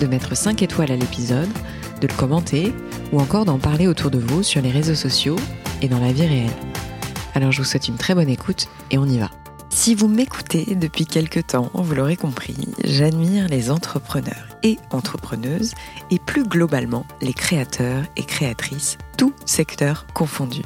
[0.00, 1.48] de mettre 5 étoiles à l'épisode,
[2.00, 2.74] de le commenter
[3.12, 5.36] ou encore d'en parler autour de vous sur les réseaux sociaux
[5.82, 6.50] et dans la vie réelle.
[7.34, 9.30] Alors je vous souhaite une très bonne écoute et on y va.
[9.72, 15.72] Si vous m'écoutez depuis quelque temps, vous l'aurez compris, j'admire les entrepreneurs et entrepreneuses
[16.10, 20.64] et plus globalement les créateurs et créatrices, tous secteurs confondus.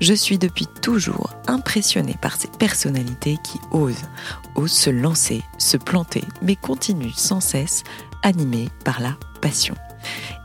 [0.00, 4.06] Je suis depuis toujours impressionnée par ces personnalités qui osent,
[4.54, 7.82] osent se lancer, se planter, mais continuent sans cesse
[8.22, 9.74] animées par la passion.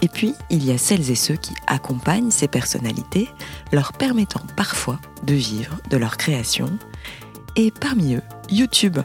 [0.02, 3.30] Et puis, il y a celles et ceux qui accompagnent ces personnalités,
[3.72, 6.70] leur permettant parfois de vivre de leur création
[7.56, 9.00] et parmi eux, YouTube.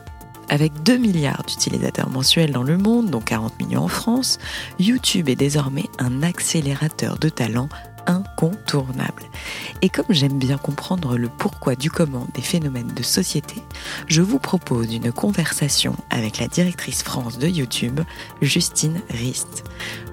[0.49, 4.39] Avec 2 milliards d'utilisateurs mensuels dans le monde, dont 40 millions en France,
[4.79, 7.69] YouTube est désormais un accélérateur de talent
[8.07, 9.25] incontournable.
[9.83, 13.63] Et comme j'aime bien comprendre le pourquoi du comment des phénomènes de société,
[14.07, 18.01] je vous propose une conversation avec la directrice France de YouTube,
[18.41, 19.65] Justine Rist.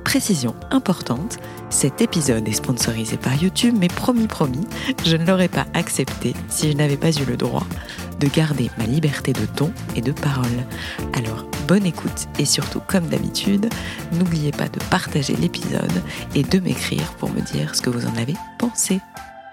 [0.03, 1.37] Précision importante,
[1.69, 4.67] cet épisode est sponsorisé par YouTube, mais promis promis,
[5.05, 7.65] je ne l'aurais pas accepté si je n'avais pas eu le droit
[8.19, 10.45] de garder ma liberté de ton et de parole.
[11.13, 13.69] Alors, bonne écoute et surtout, comme d'habitude,
[14.11, 16.03] n'oubliez pas de partager l'épisode
[16.35, 18.99] et de m'écrire pour me dire ce que vous en avez pensé.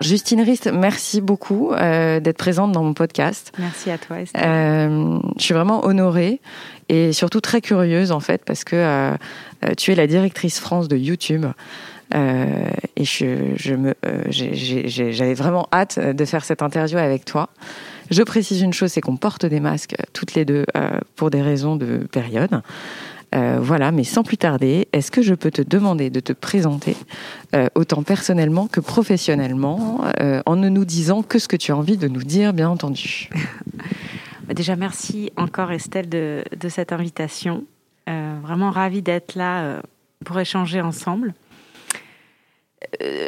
[0.00, 3.52] Justine Rist, merci beaucoup euh, d'être présente dans mon podcast.
[3.58, 4.42] Merci à toi, Estelle.
[4.42, 6.40] Euh, je suis vraiment honorée
[6.88, 9.16] et surtout très curieuse en fait parce que euh,
[9.76, 11.44] tu es la directrice France de YouTube.
[12.14, 13.94] et je, je me,
[14.30, 17.50] j'avais vraiment hâte de faire cette interview avec toi.
[18.10, 20.64] Je précise une chose, c'est qu'on porte des masques toutes les deux
[21.14, 22.62] pour des raisons de période.
[23.35, 26.96] Euh, voilà, mais sans plus tarder, est-ce que je peux te demander de te présenter
[27.55, 31.77] euh, autant personnellement que professionnellement, euh, en ne nous disant que ce que tu as
[31.77, 33.29] envie de nous dire, bien entendu?
[34.45, 37.64] Bah, Déjà, merci encore Estelle de, cette invitation.
[38.08, 39.80] vraiment ravie d'être là
[40.24, 41.35] pour échanger ensemble.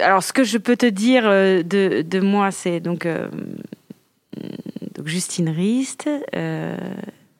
[0.02, 6.10] alors, ce que je peux te dire de, moi, c'est donc, donc Justine Rist,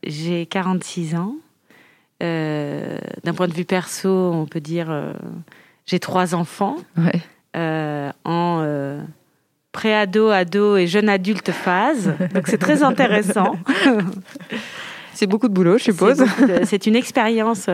[0.05, 1.35] j'ai 46 ans.
[2.23, 5.13] Euh, d'un point de vue perso, on peut dire euh,
[5.87, 6.77] j'ai trois enfants
[7.57, 8.99] euh, en
[9.73, 12.15] pré-ado, ado et jeune adulte phase.
[12.35, 13.57] Donc c'est très intéressant.
[15.15, 16.25] C'est beaucoup de boulot, je suppose.
[16.65, 17.69] C'est une expérience,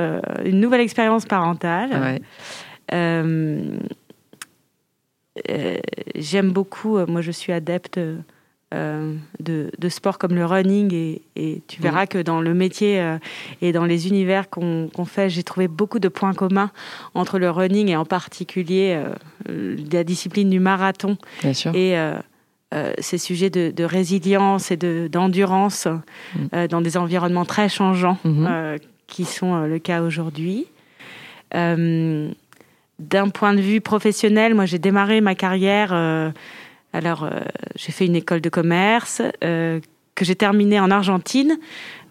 [0.44, 2.20] une nouvelle expérience parentale.
[2.91, 3.78] J'aime
[6.50, 8.00] beaucoup, moi je suis adepte
[8.74, 10.92] euh, de, de, sport comme le running
[11.36, 13.16] et, tu verras que dans le métier euh,
[13.62, 16.70] et dans les univers qu'on fait, j'ai trouvé beaucoup de points communs
[17.14, 19.02] entre le running et en particulier
[19.48, 21.96] euh, la discipline du marathon et
[22.98, 25.88] ces sujets de, résilience et d'endurance
[26.36, 26.66] mm.
[26.66, 28.80] dans des environnements très changeants mm-hmm.
[29.06, 30.66] qui sont le cas aujourd'hui.
[31.54, 32.28] D'un
[33.32, 36.34] point de vue professionnel, moi j'ai démarré ma carrière
[36.93, 37.41] alors, euh,
[37.76, 39.81] j'ai fait une école de commerce euh,
[40.15, 41.59] que j'ai terminée en Argentine,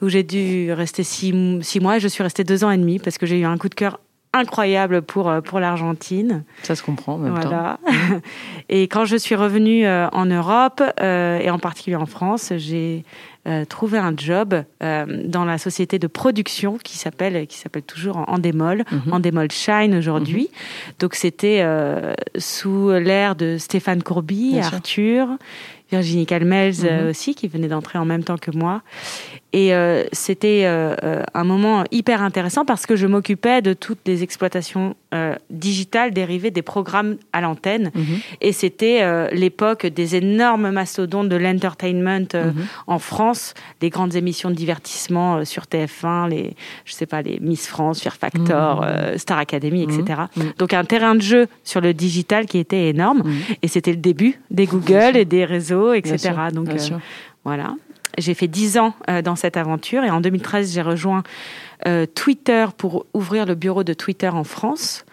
[0.01, 1.33] où j'ai dû rester six,
[1.81, 1.97] mois.
[1.97, 3.75] Et je suis restée deux ans et demi parce que j'ai eu un coup de
[3.75, 3.99] cœur
[4.33, 6.43] incroyable pour, euh, pour l'Argentine.
[6.63, 7.79] Ça se comprend en même voilà.
[8.69, 13.03] et quand je suis revenue en Europe, et en particulier en France, j'ai
[13.47, 18.25] euh, trouver un job euh, dans la société de production qui s'appelle qui s'appelle toujours
[18.27, 20.49] Endemol, mm Endemol Shine aujourd'hui.
[20.51, 20.93] Mhm.
[20.99, 25.29] Donc c'était euh, sous l'ère de Stéphane Courby, Arthur,
[25.89, 27.07] Virginie Calmels mhm.
[27.07, 28.81] aussi qui venait d'entrer en même temps que moi.
[29.57, 34.01] Et euh, c'était euh, euh, un moment hyper intéressant parce que je m'occupais de toutes
[34.05, 34.95] les exploitations
[35.49, 37.91] digitales dérivées des programmes à l'antenne.
[37.95, 38.03] Mhm.
[38.41, 42.53] Et c'était l'époque des énormes mastodontes de l'entertainment mhm.
[42.87, 47.67] en France, des grandes émissions de divertissement sur TF1, les, je sais pas, les Miss
[47.67, 49.17] France, Fear Factor, mhm.
[49.17, 50.23] Star Academy, etc.
[50.57, 53.23] Donc un terrain de jeu sur le digital qui était énorme.
[53.61, 56.33] Et c'était le début des Google et des réseaux, etc.
[56.53, 56.67] Donc
[57.45, 57.75] voilà.
[58.17, 61.23] J'ai fait dix ans euh, dans cette aventure et en 2013, j'ai rejoint
[61.85, 65.05] euh, Twitter pour ouvrir le bureau de Twitter en France.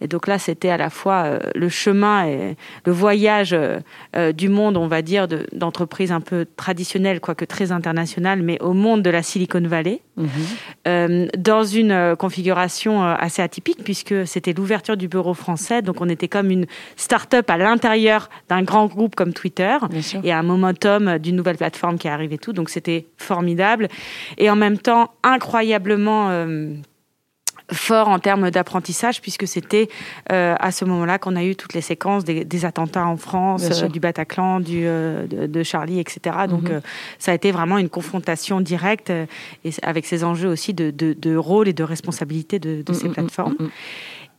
[0.00, 4.48] Et donc là, c'était à la fois euh, le chemin et le voyage euh, du
[4.48, 9.10] monde, on va dire, d'entreprises un peu traditionnelles, quoique très internationales, mais au monde de
[9.10, 11.28] la Silicon Valley, mhm.
[11.36, 15.82] dans une configuration assez atypique, puisque c'était l'ouverture du bureau français.
[15.82, 19.76] Donc on était comme une start-up à l'intérieur d'un grand groupe comme Twitter,
[20.24, 22.52] et un momentum d'une nouvelle plateforme qui arrivait tout.
[22.52, 23.88] Donc c'était formidable.
[24.38, 26.30] Et en même temps, incroyablement
[27.72, 29.88] fort en termes d'apprentissage puisque c'était
[30.32, 33.88] euh, à ce moment-là qu'on a eu toutes les séquences des, attentats en France, euh,
[33.88, 36.36] du Bataclan, du, euh, de, Charlie, etc.
[36.48, 36.80] Donc mhm.
[37.18, 39.10] ça a été vraiment une confrontation directe
[39.64, 43.14] et avec ces enjeux aussi de, de, rôle et de responsabilité de, ces mm, mm,
[43.14, 43.56] plateformes.
[43.58, 43.68] Mm,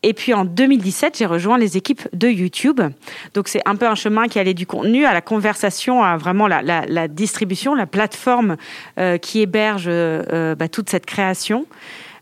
[0.03, 2.81] et puis en 2017, j'ai rejoint les équipes de YouTube.
[3.33, 6.47] Donc c'est un peu un chemin qui allait du contenu à la conversation, à vraiment
[6.47, 8.57] la, la, la distribution, la plateforme
[9.21, 11.67] qui héberge bah, toute cette création.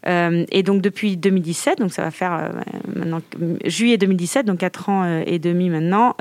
[0.08, 2.50] Euh, et donc depuis 2017, donc ça va faire euh,
[2.96, 3.22] maintenant
[3.66, 6.16] juillet 2017, donc quatre ans euh, et demi maintenant,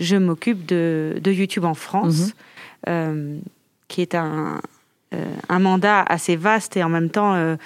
[0.00, 2.34] je m'occupe de, de, YouTube en France,
[2.86, 3.40] mhm.
[3.88, 4.60] qui est un,
[5.48, 7.56] un mandat assez vaste et en même temps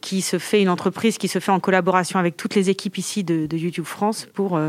[0.00, 3.24] qui se fait une entreprise qui se fait en collaboration avec toutes les équipes ici
[3.24, 4.60] de, de YouTube France pour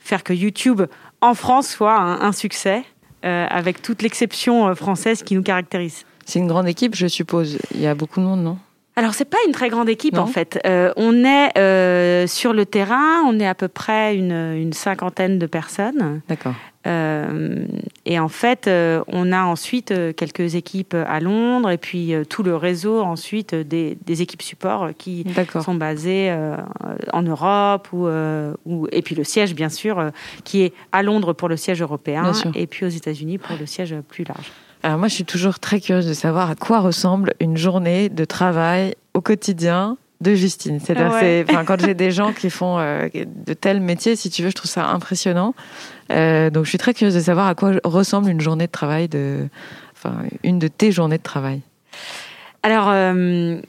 [0.00, 0.82] faire que YouTube
[1.20, 2.82] en France soit un, un succès
[3.22, 6.04] avec toute l'exception française qui nous caractérise.
[6.24, 7.58] C'est une grande équipe, je suppose.
[7.74, 8.58] Il y a beaucoup de monde, non?
[8.98, 10.58] Alors c'est pas une très grande équipe en fait.
[10.66, 15.38] Euh, on est euh, sur le terrain, on est à peu près une, une cinquantaine
[15.38, 16.22] de personnes.
[16.28, 16.54] D'accord.
[16.86, 17.66] Euh,
[18.06, 18.70] et en fait,
[19.08, 24.22] on a ensuite quelques équipes à Londres et puis tout le réseau ensuite des, des
[24.22, 25.26] équipes support qui
[25.62, 26.34] sont basées
[27.12, 28.08] en Europe ou,
[28.64, 30.10] ou, et puis le siège bien sûr
[30.44, 33.94] qui est à Londres pour le siège européen et puis aux États-Unis pour le siège
[34.08, 34.52] plus large.
[34.86, 38.24] Alors moi, je suis toujours très curieuse de savoir à quoi ressemble une journée de
[38.24, 40.78] travail au quotidien de Justine.
[40.78, 44.54] C'est-à-dire, quand j'ai des gens qui font euh, de tels métiers, si tu veux, je
[44.54, 45.56] trouve ça impressionnant.
[46.12, 49.08] Euh, donc, je suis très curieuse de savoir à quoi ressemble une journée de travail
[49.08, 49.48] de,
[49.96, 51.62] enfin, une de tes journées de travail.
[52.62, 52.86] Alors.
[52.88, 53.60] Euh,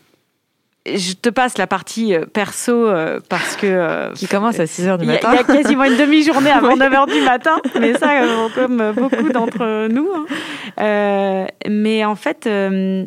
[0.85, 2.87] je te passe la partie perso
[3.27, 4.13] parce que...
[4.13, 5.31] qui commence à 6 h du matin.
[5.33, 8.21] Il y, a quasiment une demi-journée avant 9 h du matin, mais ça,
[8.55, 10.07] comme beaucoup d'entre nous.
[10.15, 10.25] Hein.
[10.79, 13.05] Euh, mais en fait, euh,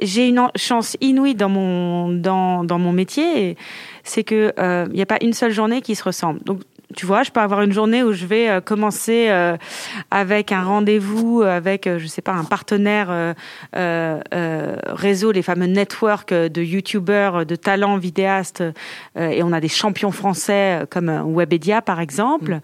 [0.00, 3.56] j'ai une chance inouïe dans mon dans, dans mon métier,
[4.04, 6.40] c'est que il euh, n'y a pas une seule journée qui se ressemble.
[6.44, 6.60] Donc
[6.96, 9.28] tu vois, je peux avoir une journée où je vais commencer
[10.10, 13.34] avec un rendez-vous avec, je sais pas, un partenaire
[13.74, 18.64] réseau, les fameux networks de youtubeurs, de talents vidéastes,
[19.18, 22.54] et on a des champions français comme Webedia par exemple.
[22.54, 22.60] Mmh.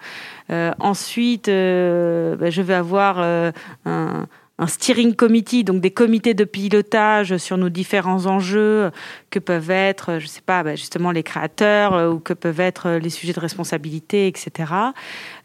[0.51, 3.51] Euh, ensuite, euh, bah, je vais avoir euh,
[3.87, 4.27] un
[4.59, 8.93] un steering committee, donc des comités de pilotage sur nos différents enjeux
[9.31, 13.11] que peuvent être, je sais pas, bah, justement les créateurs ou que peuvent être les
[13.11, 14.73] sujets de responsabilité, etc.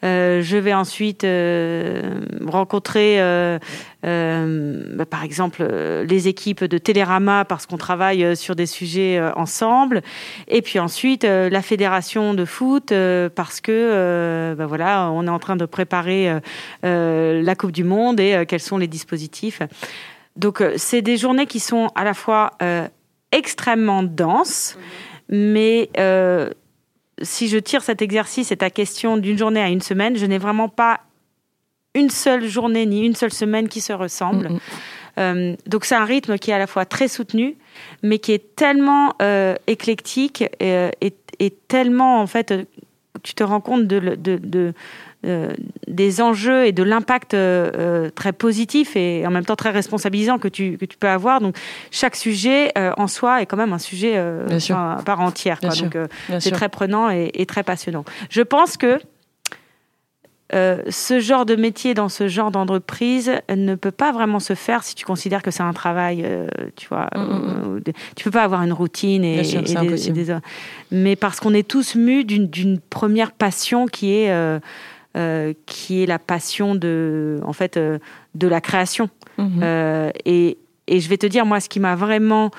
[0.04, 3.60] Euh, je vais ensuite euh, rencontrer, euh,
[4.02, 5.64] bah, par exemple,
[6.08, 10.02] les équipes de Télérama parce qu'on travaille sur des sujets ensemble.
[10.48, 12.94] Et puis ensuite, la fédération de foot
[13.36, 16.40] parce que, bah, voilà, on est en train de préparer
[16.84, 19.62] la Coupe du Monde et quels sont les dispositifs.
[20.36, 22.52] Donc, c'est des journées qui sont à la fois
[23.32, 24.78] extrêmement denses,
[25.30, 25.90] mais
[27.22, 30.38] si je tire cet exercice et ta question d'une journée à une semaine, je n'ai
[30.38, 31.02] vraiment pas
[31.96, 34.50] une seule journée ni une seule semaine qui se ressemblent.
[34.50, 34.60] Mm.
[35.18, 37.58] Euh, donc c'est un rythme qui est à la fois très soutenu,
[38.04, 42.54] mais qui est tellement euh, éclectique et, et, tellement en fait,
[43.24, 44.74] tu te rends compte de, de,
[45.26, 45.54] euh,
[45.88, 50.38] des enjeux et de l'impact euh, euh, très positif et en même temps très responsabilisant
[50.38, 51.42] que tu, que tu peux avoir.
[51.42, 51.58] Donc
[51.92, 55.60] chaque sujet en soi est quand même un sujet à part entière.
[55.60, 55.70] Quoi.
[55.70, 55.98] Donc
[56.40, 58.06] c'est très prenant et, et, très passionnant.
[58.30, 59.00] Je pense que
[60.52, 64.96] ce genre de métier dans ce genre d'entreprise ne peut pas vraiment se faire si
[64.96, 66.26] tu considères que c'est un travail,
[66.76, 67.08] tu vois.
[67.16, 67.82] Mm, mm, mm.
[68.16, 70.38] tu peux pas avoir une routine et, sûr, et des, des,
[70.92, 74.60] mais parce qu'on est tous mus d'une première passion qui est
[75.18, 77.98] euh, qui est la passion de, en fait, euh,
[78.36, 79.10] de la création.
[79.40, 79.60] Mhm.
[79.64, 82.52] Euh, et, et, je vais te dire, moi, ce qui m'a vraiment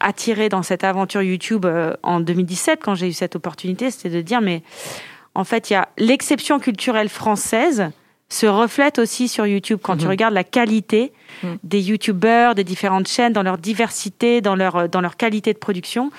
[0.00, 1.66] attiré dans cette aventure YouTube
[2.02, 4.62] en 2017, quand j'ai eu cette opportunité, c'était de dire, mais
[5.38, 7.90] en fait, il y a l'exception culturelle française
[8.28, 10.10] se reflète aussi sur YouTube quand tu mhm.
[10.10, 11.12] regardes la qualité
[11.44, 11.58] mhm.
[11.62, 16.10] des YouTubeurs, des différentes chaînes, dans leur diversité, dans leur, dans leur qualité de production.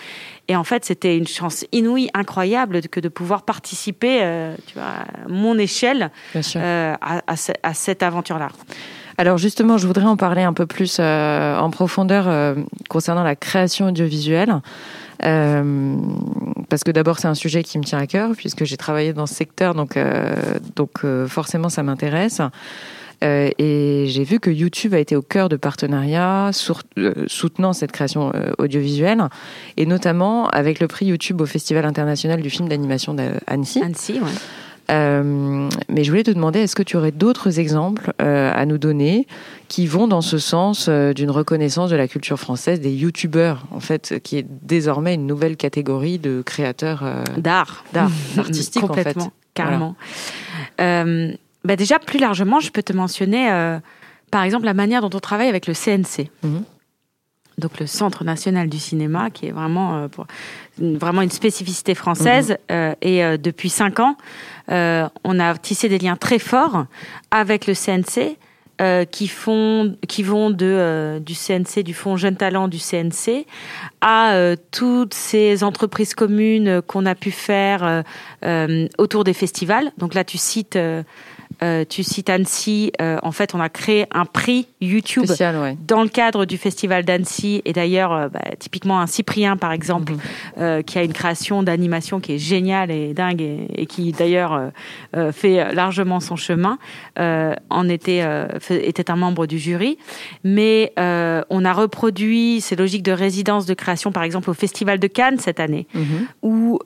[0.48, 4.84] Et en fait, c'était une chance inouïe, incroyable, que de pouvoir participer, euh, tu vois,
[4.84, 6.12] à mon échelle,
[6.56, 8.48] euh, à, à, cette aventure-là.
[9.18, 12.56] Alors justement, je voudrais en parler un peu plus euh, en profondeur
[12.88, 14.62] concernant la création audiovisuelle.
[16.70, 19.26] Parce que d'abord c'est un sujet qui me tient à cœur puisque j'ai travaillé dans
[19.26, 19.98] ce secteur, donc
[20.76, 22.42] donc forcément ça m'intéresse.
[23.24, 26.52] Euh, et j'ai vu que YouTube a été au cœur de partenariats
[26.98, 29.24] euh, soutenant cette création euh, audiovisuelle,
[29.78, 33.82] et notamment avec le prix YouTube au Festival international du film d'animation d'Annecy.
[33.84, 34.32] Annecy, ouais.
[34.90, 38.78] Euh, mais je voulais te demander, est-ce que tu aurais d'autres exemples euh, à nous
[38.78, 39.28] donner
[39.68, 43.80] qui vont dans ce sens euh, d'une reconnaissance de la culture française des youtubeurs, en
[43.80, 47.04] fait, qui est désormais une nouvelle catégorie de créateurs
[47.38, 49.34] d'art, d'art artistique, Complètement, en fait.
[49.54, 49.96] carrément.
[51.66, 53.50] Bah déjà, plus largement, je peux te mentionner,
[54.32, 56.30] par exemple, la manière dont on travaille avec le CNC.
[56.42, 56.64] Mhm.
[57.60, 60.26] Donc le Centre national du cinéma, qui est vraiment, euh, pour,
[60.78, 62.52] vraiment une spécificité française.
[62.52, 62.58] Mhm.
[62.72, 64.16] Euh, et depuis cinq ans,
[64.70, 66.86] on a tissé des liens très forts
[67.32, 68.38] avec le CNC.
[69.12, 73.46] qui font, vont de du CNC, du Fonds Jeunes Talents du CNC,
[74.00, 78.04] à toutes ces entreprises communes qu'on a pu faire
[78.98, 79.92] autour des festivals.
[79.98, 80.80] Donc là, tu cites
[81.62, 82.92] euh, tu cites Annecy.
[83.02, 85.26] Euh, en fait, on a créé un prix YouTube
[85.86, 87.62] dans le cadre du festival d'Annecy.
[87.66, 90.14] Et d'ailleurs, euh, bah, typiquement un Cyprien, par exemple,
[90.58, 90.84] mhm.
[90.84, 94.72] qui a une création d'animation qui est géniale et dingue et, qui d'ailleurs
[95.32, 96.78] fait largement son chemin,
[97.18, 98.24] en était
[98.70, 99.98] était un membre du jury.
[100.44, 105.08] Mais on a reproduit ces logiques de résidence de création, par exemple, au Festival de
[105.08, 106.28] Cannes cette année, mhm.
[106.42, 106.80] où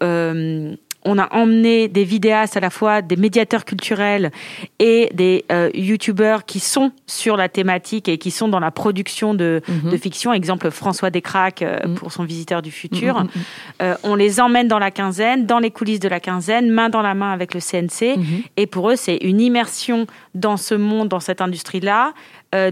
[1.06, 4.32] on a emmené des vidéastes à la fois des médiateurs culturels
[4.80, 9.34] et des euh, youtubeurs qui sont sur la thématique et qui sont dans la production
[9.34, 9.98] de, mhm.
[9.98, 10.34] fiction.
[10.34, 11.96] Exemple François Descraques euh, mhm.
[11.96, 13.20] pour son Visiteur du futur.
[13.20, 13.30] Mhm,
[13.82, 17.02] euh, on les emmène dans la quinzaine, dans les coulisses de la quinzaine, main dans
[17.02, 18.18] la main avec le CNC.
[18.56, 22.14] Et pour eux, c'est une immersion dans ce monde, dans cette industrie-là,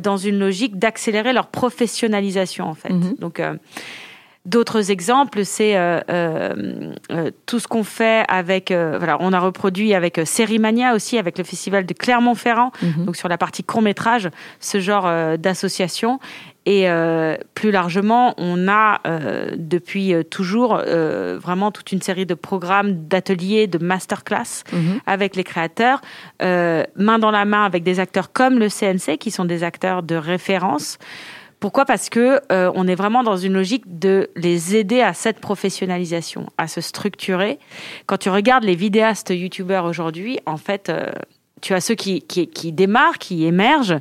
[0.01, 2.93] dans une logique d'accélérer leur professionnalisation en fait.
[3.19, 3.41] Donc
[4.43, 8.71] D'autres exemples, c'est euh, euh, euh, tout ce qu'on fait avec.
[8.71, 13.05] voilà, on a reproduit avec Sérimania aussi, avec le festival de Clermont-Ferrand, mhm.
[13.05, 16.19] donc sur la partie court métrage, ce genre d'association.
[16.67, 16.87] Et
[17.55, 19.01] plus largement, on a
[19.55, 25.01] depuis toujours vraiment toute une série de programmes, d'ateliers, de masterclass mhm.
[25.07, 26.01] avec les créateurs,
[26.39, 30.15] main dans la main avec des acteurs comme le CNC, qui sont des acteurs de
[30.15, 30.97] référence.
[31.61, 31.85] Pourquoi?
[31.85, 36.47] Parce que euh, on est vraiment dans une logique de les aider à cette professionnalisation,
[36.57, 37.59] à se structurer.
[38.07, 41.11] Quand tu regardes les vidéastes youtubeurs aujourd'hui, en fait, euh,
[41.61, 43.99] tu as ceux qui, qui, qui, démarrent, qui émergent,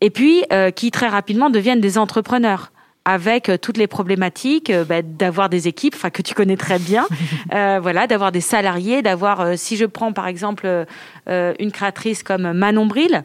[0.00, 2.71] et puis euh, qui très rapidement deviennent des entrepreneurs
[3.04, 6.78] avec euh, toutes les problématiques euh, bah, d'avoir des équipes, enfin que tu connais très
[6.78, 7.06] bien,
[7.54, 10.86] euh, voilà, d'avoir des salariés, d'avoir, si je prends par exemple
[11.26, 13.24] une créatrice comme Manon Bril,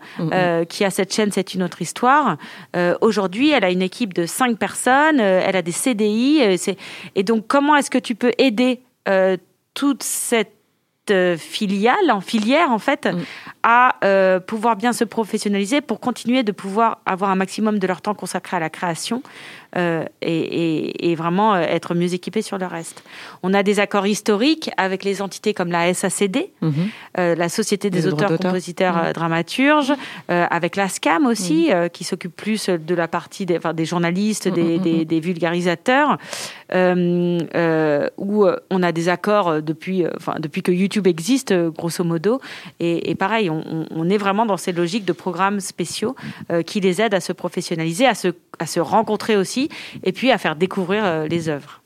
[0.69, 2.37] qui a cette chaîne, c'est une autre histoire.
[3.01, 6.41] Aujourd'hui, elle a une équipe de cinq personnes, elle a des CDI,
[7.15, 8.81] et donc comment est-ce que tu peux aider
[9.73, 10.56] toute cette
[11.37, 13.19] filiale, en filière en fait, mm.
[13.63, 13.95] à
[14.47, 18.57] pouvoir bien se professionnaliser pour continuer de pouvoir avoir un maximum de leur temps consacré
[18.57, 19.21] à la création,
[19.75, 23.03] euh, et, vraiment euh, être mieux équipés sur le reste.
[23.43, 26.73] On a des accords historiques avec les entités comme la SACD, mhm.
[27.17, 29.13] euh, la Société des, auteurs, compositeurs, mhm.
[29.13, 29.93] dramaturges,
[30.29, 31.89] avec la SCAM aussi, mhm.
[31.89, 36.17] qui s'occupe plus de la partie des, des journalistes, des, des, vulgarisateurs,
[36.73, 42.41] où on a des accords depuis, enfin, depuis que YouTube existe, grosso modo.
[42.79, 46.15] Et, pareil, on, on, est vraiment dans ces logiques de programmes spéciaux
[46.65, 49.69] qui les aident à se professionnaliser, à se, à se rencontrer aussi
[50.03, 51.81] et puis à faire découvrir euh, les œuvres.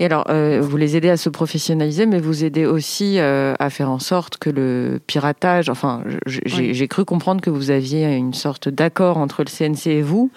[0.00, 3.68] Et alors, euh, vous les aidez à se professionnaliser, mais vous aidez aussi euh, à
[3.68, 8.68] faire en sorte que le piratage, enfin, j'ai cru comprendre que vous aviez une sorte
[8.68, 10.30] d'accord entre le CNC et vous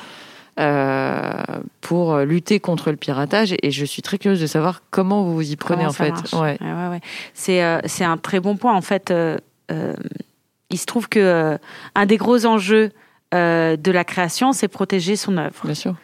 [1.81, 3.55] pour lutter contre le piratage.
[3.63, 6.13] Et je suis très curieuse de savoir comment vous vous y prenez en fait.
[6.33, 6.57] Ouais.
[6.61, 7.01] Ouais,
[7.33, 8.73] C'est un très bon point.
[8.73, 9.13] En fait,
[9.69, 11.57] il se trouve que
[11.95, 12.91] un des gros enjeux
[13.33, 15.61] de la création, c'est protéger son œuvre.
[15.63, 15.95] Bien sûr.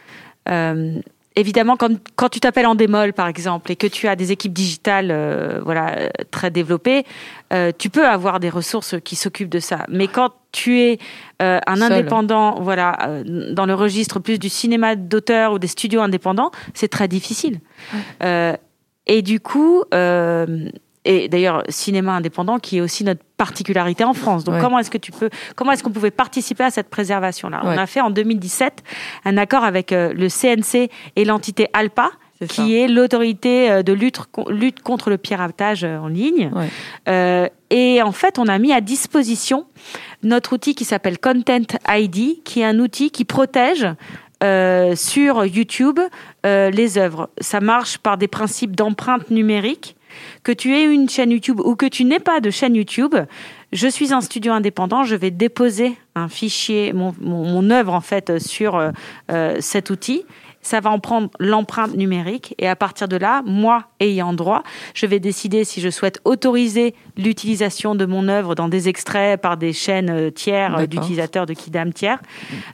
[0.50, 1.00] Euh,
[1.36, 4.54] évidemment, quand, quand tu t'appelles en démol, par exemple, et que tu as des équipes
[4.54, 7.06] digitales euh, voilà, très développées,
[7.54, 9.86] euh, tu peux avoir des ressources qui s'occupent de ça.
[9.90, 11.00] Mais quand tu es
[11.40, 13.22] un indépendant, voilà,
[13.52, 17.60] dans le registre plus du cinéma d'auteur ou des studios indépendants, c'est très difficile.
[18.22, 19.84] et du coup,
[21.08, 24.44] et d'ailleurs cinéma indépendant qui est aussi notre particularité en France.
[24.44, 27.62] Donc comment est-ce que tu peux, comment est-ce qu'on pouvait participer à cette préservation-là?
[27.64, 28.84] On a fait en 2017
[29.26, 32.12] un accord avec euh, le CNC et l'entité ALPA
[32.48, 36.52] qui est l'autorité euh, de lutte, lutte contre le piratage euh, en ligne.
[37.70, 39.66] et en fait, on a mis à disposition
[40.24, 43.88] notre outil qui s'appelle Content ID, qui est un outil qui protège
[44.96, 46.00] sur YouTube
[46.44, 47.30] les œuvres.
[47.42, 49.98] Ça marche par des principes d'empreinte numérique
[50.44, 53.16] que tu aies une chaîne YouTube ou que tu n'aies pas de chaîne YouTube,
[53.74, 58.40] je suis un studio indépendant, je vais déposer un fichier, mon, mon, œuvre en fait
[58.40, 58.92] sur euh,
[59.32, 60.26] euh, cet outil
[60.68, 65.06] ça va en prendre l'empreinte numérique et à partir de là, moi ayant droit, je
[65.06, 69.72] vais décider si je souhaite autoriser l'utilisation de mon œuvre dans des extraits par des
[69.72, 72.20] chaînes euh, tiers d'utilisateurs de Kidam tiers.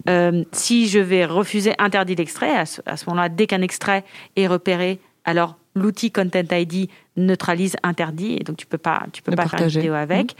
[0.09, 4.03] Euh, si je vais refuser interdit l'extrait, à ce, moment-là, dès qu'un extrait
[4.35, 9.35] est repéré, alors l'outil Content ID neutralise interdit et donc tu peux pas tu peux
[9.35, 10.33] pas faire une vidéo avec.
[10.33, 10.37] Mmh.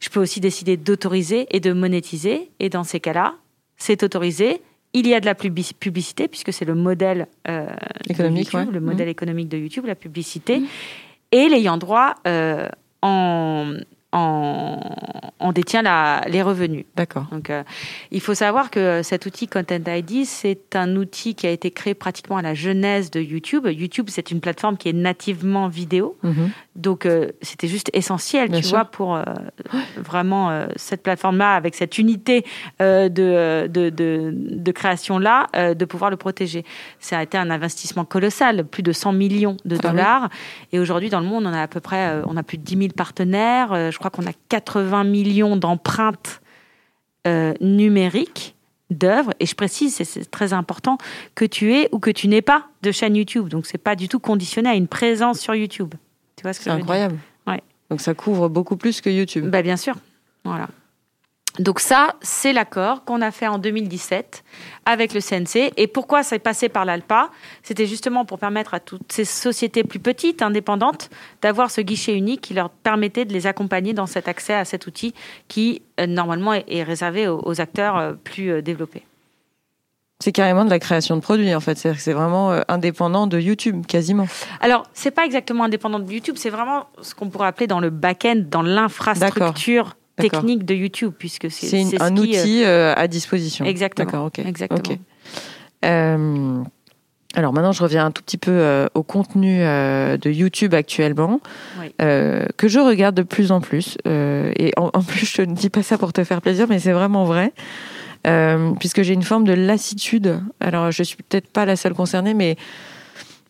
[0.00, 3.34] Je peux aussi décider d'autoriser et de monétiser et dans ces cas-là,
[3.78, 4.60] c'est autorisé
[4.94, 7.66] il y a de la publicité, puisque c'est le modèle euh,
[8.08, 9.10] économique, le modèle mmh.
[9.10, 10.60] économique de YouTube, la publicité.
[10.60, 10.66] Mmh.
[11.32, 12.68] Et l'ayant droit euh,
[13.00, 13.72] en,
[14.12, 16.84] en, détient la, les revenus.
[16.94, 17.26] D'accord.
[17.32, 17.62] Donc, euh,
[18.10, 21.94] il faut savoir que cet outil Content ID, c'est un outil qui a été créé
[21.94, 23.66] pratiquement à la genèse de YouTube.
[23.66, 26.16] YouTube, c'est une plateforme qui est nativement vidéo.
[26.22, 26.50] Mhm.
[26.74, 29.24] Donc, euh, c'était juste essentiel, tu vois, pour euh,
[29.96, 32.44] vraiment cette plateforme-là, avec cette unité
[32.80, 33.08] de,
[33.66, 36.64] de, de, de création-là, de pouvoir le protéger.
[36.98, 40.30] Ça a été un investissement colossal, plus de 100 millions de ah dollars.
[40.72, 42.76] Et aujourd'hui, dans le monde, on a à peu près, on a plus de 10
[42.78, 43.90] 000 partenaires.
[43.90, 46.42] je crois qu'on a 80 millions d'empreintes
[47.28, 48.56] euh, numériques
[48.90, 49.32] d'œuvres.
[49.38, 50.98] Et je précise, c'est très important,
[51.36, 53.48] que tu aies ou que tu n'aies pas de chaîne YouTube.
[53.48, 55.94] Donc, c'est pas du tout conditionné à une présence sur YouTube.
[56.42, 57.18] Tu vois ce que C'est incroyable.
[57.46, 57.62] Ouais.
[57.88, 59.46] Donc, ça couvre beaucoup plus que YouTube.
[59.48, 59.94] Bah, bien sûr.
[60.44, 60.68] Voilà.
[61.58, 64.42] Donc ça, c'est l'accord qu'on a fait en 2017
[64.86, 65.72] avec le CNC.
[65.76, 67.30] Et pourquoi ça est passé par l'ALPA
[67.62, 71.10] C'était justement pour permettre à toutes ces sociétés plus petites, indépendantes,
[71.42, 74.86] d'avoir ce guichet unique qui leur permettait de les accompagner dans cet accès à cet
[74.86, 75.12] outil
[75.48, 79.02] qui, euh, normalement, est réservé aux, acteurs euh, plus euh, développés.
[80.22, 81.76] C'est carrément de la création de produits en fait.
[81.76, 84.26] C'est vraiment indépendant de YouTube quasiment.
[84.60, 87.90] Alors c'est pas exactement indépendant de YouTube, c'est vraiment ce qu'on pourrait appeler dans le
[87.90, 93.64] back-end, dans l'infrastructure technique de YouTube, puisque c'est un outil euh, à disposition.
[93.64, 94.06] Exactement.
[94.06, 94.38] D'accord, ok.
[94.40, 94.98] Exactement.
[95.84, 96.62] Euh,
[97.34, 101.40] alors maintenant, je reviens un tout petit peu euh, au contenu de YouTube actuellement,
[101.98, 103.96] que je regarde de plus en plus.
[104.06, 106.92] et en, en, plus, je ne dis pas ça pour te faire plaisir, mais c'est
[106.92, 107.52] vraiment vrai.
[108.78, 110.40] Puisque j'ai une forme de lassitude.
[110.60, 112.56] Alors, je suis peut-être pas la seule concernée, mais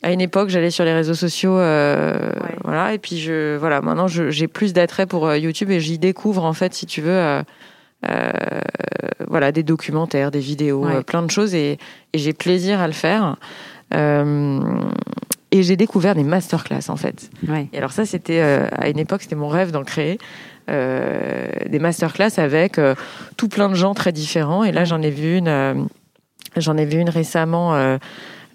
[0.03, 2.33] à une époque, j'allais sur les réseaux sociaux, euh,
[2.65, 6.45] voilà, et puis je, voilà, maintenant j'ai plus d'attrait pour euh, YouTube et j'y découvre
[6.45, 7.43] en fait, si tu veux, euh,
[8.09, 8.31] euh
[9.29, 11.79] voilà, des documentaires, des vidéos, plein de choses, et,
[12.13, 13.37] et j'ai plaisir à le faire.
[13.93, 17.31] et j'ai découvert des masterclass en fait.
[17.73, 20.19] Et alors ça, c'était à une époque, c'était mon rêve d'en créer.
[20.69, 22.81] Des masterclass avec
[23.37, 24.65] tout plein de gens très différents.
[24.65, 25.89] Et là, j'en ai vu une,
[26.57, 27.99] j'en ai vu une récemment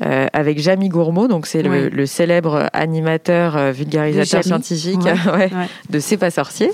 [0.05, 5.01] euh, avec Jamie Gourmaud, donc c'est le, célèbre animateur euh, vulgarisateur scientifique
[5.33, 5.49] ouais.
[5.89, 6.71] de C'est pas sorcier.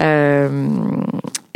[0.00, 0.66] Euh,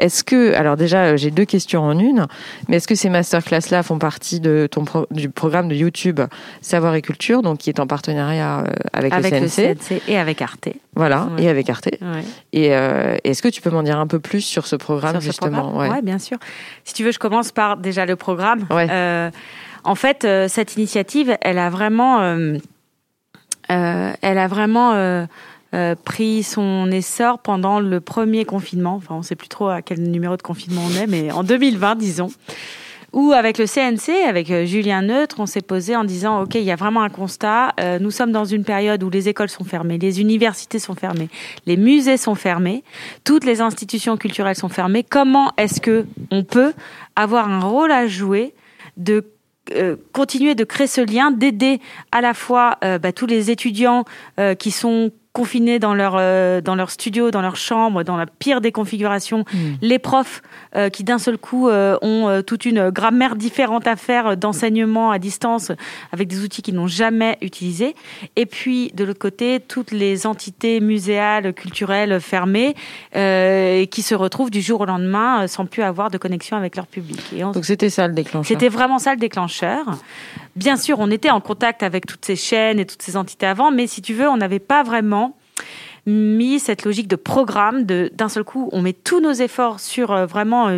[0.01, 2.27] est-ce que, alors déjà, j'ai deux questions en une,
[2.69, 6.21] mais est-ce que ces masterclass-là font partie de ton du programme de YouTube
[6.61, 10.03] Savoir et Culture, donc qui est en partenariat avec, avec le, CNC.
[10.09, 10.69] et avec Arte.
[10.95, 11.89] Voilà, et avec Arte.
[12.53, 15.89] Et est-ce que tu peux m'en dire un peu plus sur ce programme justement Oui,
[15.89, 16.03] ouais.
[16.03, 16.39] bien sûr.
[16.85, 18.67] Si tu veux, je commence par déjà le programme.
[19.85, 22.57] En fait, euh, cette initiative, elle a vraiment, euh,
[23.71, 25.27] euh, elle a vraiment
[26.05, 28.95] pris son essor pendant le premier confinement.
[28.97, 31.45] Enfin, on ne sait plus trop à quel numéro de confinement on est, mais en
[31.45, 32.31] 2020, disons.
[33.13, 36.71] Où avec le CNC, avec Julien Neutre, on s'est posé en disant OK, il y
[36.71, 37.75] a vraiment un constat.
[38.01, 41.29] nous sommes dans une période où les écoles sont fermées, les universités sont fermées,
[41.67, 42.85] les musées sont fermés,
[43.25, 45.03] toutes les institutions culturelles sont fermées.
[45.03, 46.73] Comment est-ce que on peut
[47.17, 48.55] avoir un rôle à jouer
[48.97, 49.25] de
[49.73, 51.81] euh, continuer de créer ce lien, d'aider
[52.11, 54.05] à la fois euh, bah, tous les étudiants
[54.41, 58.27] euh, qui sont confinés dans leur euh, dans leur studio, dans leur chambre, dans la
[58.27, 59.75] pire des configurations, hmm.
[59.81, 60.43] les profs
[60.75, 65.19] euh, qui d'un seul coup euh, ont toute une grammaire différente à faire d'enseignement à
[65.19, 65.71] distance
[66.13, 67.95] avec des outils qu'ils n'ont jamais utilisés,
[68.37, 72.75] et puis de l'autre côté toutes les entités muséales, culturelles fermées
[73.15, 76.87] et qui se retrouvent du jour au lendemain sans plus avoir de connexion avec leur
[76.87, 77.21] public.
[77.37, 78.47] Et Donc c'était ça le déclencheur.
[78.47, 79.85] C'était vraiment ça le déclencheur.
[80.61, 83.71] Bien sûr, on était en contact avec toutes ces chaînes et toutes ces entités avant,
[83.71, 85.35] mais si tu veux, on n'avait pas vraiment
[86.05, 90.13] mis cette logique de programme, de d'un seul coup, on met tous nos efforts sur
[90.13, 90.69] euh, vraiment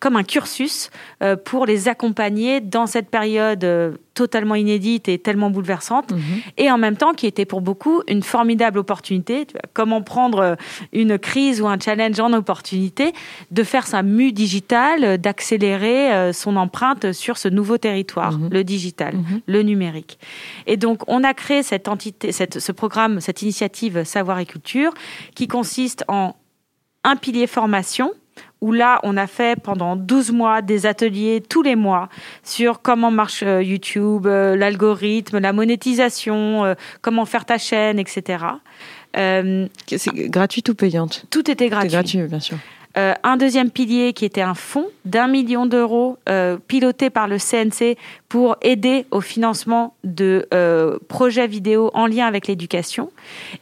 [0.00, 0.90] comme un cursus
[1.22, 6.18] euh, pour les accompagner dans cette période euh, totalement inédite et tellement bouleversante, mhm.
[6.56, 9.46] et en même temps qui était pour beaucoup une formidable opportunité.
[9.74, 10.54] Comment prendre euh,
[10.92, 13.12] une crise ou un challenge en opportunité,
[13.52, 18.48] de faire sa mue digitale, d'accélérer euh, son empreinte sur ce nouveau territoire, mhm.
[18.50, 19.40] le digital, mhm.
[19.46, 20.18] le numérique.
[20.66, 24.92] Et donc, on a créé cette entité, cette, ce programme, cette initiative Savoir et Culture,
[25.36, 26.34] qui consiste en
[27.04, 28.12] un pilier formation,
[28.60, 32.08] où là, on a fait pendant 12 mois des ateliers tous les mois
[32.42, 38.44] sur comment marche euh, YouTube, euh, l'algorithme, la monétisation, euh, comment faire ta chaîne, etc.
[39.14, 41.26] c'est gratuit ou payante?
[41.30, 41.90] Tout était gratuit.
[41.90, 42.58] gratuit, bien sûr.
[42.98, 47.38] Euh, un deuxième pilier qui était un fonds d'un million d'euros euh, piloté par le
[47.38, 47.96] CNC
[48.28, 53.12] pour aider au financement de euh, projets vidéo en lien avec l'éducation.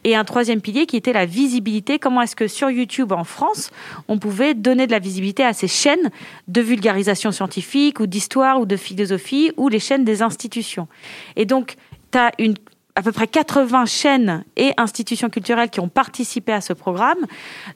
[0.03, 1.99] Et un troisième pilier qui était la visibilité.
[1.99, 3.69] Comment est-ce que sur YouTube en France,
[4.07, 6.09] on pouvait donner de la visibilité à ces chaînes
[6.47, 10.87] de vulgarisation scientifique ou d'histoire ou de philosophie ou les chaînes des institutions?
[11.35, 11.75] Et donc,
[12.11, 12.55] tu une
[12.97, 17.19] à peu près 80 chaînes et institutions culturelles qui ont participé à ce programme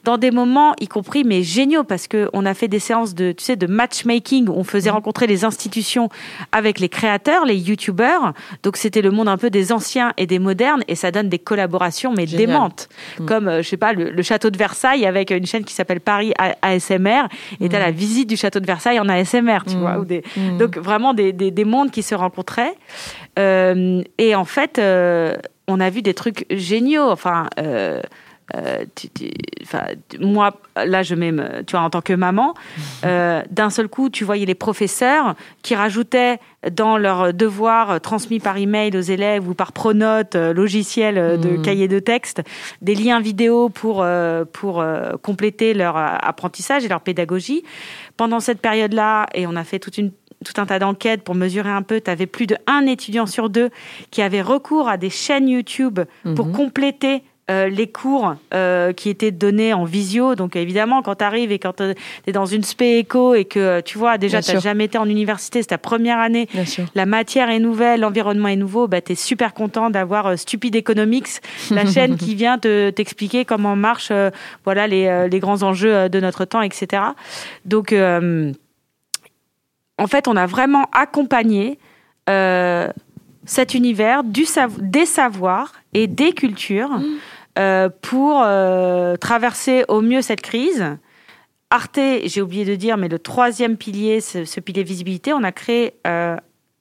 [0.02, 3.30] dans des moments, y compris mais géniaux, parce que on a fait des séances de,
[3.30, 4.94] tu sais, de matchmaking où on faisait mmh.
[4.94, 6.08] rencontrer les institutions
[6.50, 8.32] avec les créateurs, les youtubeurs.
[8.64, 11.38] Donc c'était le monde un peu des anciens et des modernes et ça donne des
[11.38, 12.88] collaborations mais démentes,
[13.20, 13.26] mmh.
[13.26, 16.32] comme euh, je sais pas le, château de Versailles avec une chaîne qui s'appelle Paris
[16.62, 17.28] ASMR
[17.60, 17.80] et t'as mmh.
[17.80, 20.24] la visite du château de Versailles en ASMR, tu vois, ou des,
[20.58, 22.74] donc vraiment des, des, des mondes qui se rencontraient.
[23.38, 25.36] Euh, et en fait, euh,
[25.68, 27.08] on a vu des trucs géniaux.
[27.08, 28.00] Enfin, euh,
[30.20, 31.32] moi, là, je mets,
[31.66, 32.52] tu vois, en tant que maman,
[33.02, 36.38] d'un seul coup, tu voyais les professeurs qui rajoutaient
[36.70, 41.62] dans leurs devoirs transmis par email aux élèves ou par pronote, logiciel de mmh.
[41.62, 42.42] cahier de texte,
[42.82, 44.04] des liens vidéo pour,
[44.52, 44.84] pour
[45.22, 47.64] compléter leur apprentissage et leur pédagogie.
[48.18, 51.70] Pendant cette période-là, et on a fait toute une tout un tas d'enquêtes pour mesurer
[51.70, 52.00] un peu.
[52.00, 53.70] Tu avais plus de un étudiant sur deux
[54.10, 56.00] qui avait recours à des chaînes YouTube
[56.34, 56.52] pour mhm.
[56.52, 60.36] compléter euh, les cours euh, qui étaient donnés en visio.
[60.36, 61.82] Donc évidemment, quand tu arrives et quand tu
[62.28, 65.08] es dans une spé éco et que tu vois déjà tu n'as jamais été en
[65.08, 66.48] université, c'est ta première année,
[66.94, 70.76] la matière est nouvelle, l'environnement est nouveau, bah, tu es super content d'avoir euh, Stupid
[70.76, 71.40] Economics,
[71.72, 74.12] la chaîne qui vient te t'expliquer comment marchent
[74.64, 77.02] voilà les, les, grands enjeux de notre temps, etc.
[77.64, 77.92] Donc
[79.98, 81.78] en fait, on a vraiment accompagné
[82.28, 82.88] euh,
[83.44, 84.46] cet univers du
[84.78, 87.04] des savoirs et des cultures mmh.
[87.58, 90.96] euh, pour euh, traverser au mieux cette crise.
[91.70, 95.94] Arte, j'ai oublié de dire, mais le troisième pilier, ce, pilier visibilité, on a créé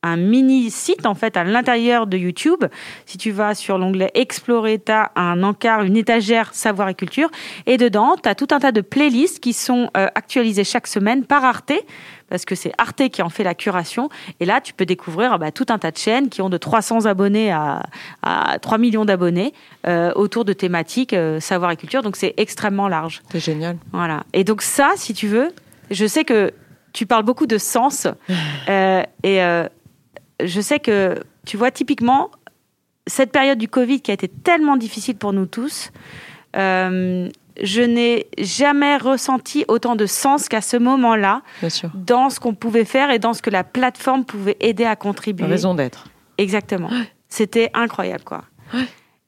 [0.04, 2.66] un mini site en fait à l'intérieur de YouTube.
[3.06, 7.30] Si tu vas sur l'onglet Explorer, tu as un encart, une étagère savoir et culture.
[7.66, 11.46] Et dedans, tu as tout un tas de playlists qui sont actualisées chaque semaine par
[11.46, 11.74] Arte
[12.32, 14.10] parce que c'est Arte qui en fait la curation.
[14.40, 17.06] Et là, tu peux découvrir bah, tout un tas de chaînes qui ont de 300
[17.06, 17.84] abonnés à,
[18.62, 19.54] 3 millions d'abonnés
[19.86, 22.02] euh, autour de thématiques euh, savoir et culture.
[22.02, 23.22] Donc c'est extrêmement large.
[23.32, 23.78] C'est génial.
[23.92, 24.24] Voilà.
[24.32, 25.50] Et donc ça, si tu veux,
[25.92, 26.54] je sais que
[26.94, 28.08] tu parles beaucoup de sens.
[28.70, 29.42] Euh, et
[30.46, 32.32] je sais que, tu vois, typiquement,
[33.08, 35.92] cette période du Covid qui a été tellement difficile pour nous tous,
[36.54, 41.42] je n'ai jamais ressenti autant de sens qu'à ce moment-là
[41.94, 45.46] dans ce qu'on pouvait faire et dans ce que la plateforme pouvait aider à contribuer.
[45.46, 46.06] raison d'être.
[46.38, 46.90] Exactement.
[47.30, 48.44] C'était incroyable, quoi.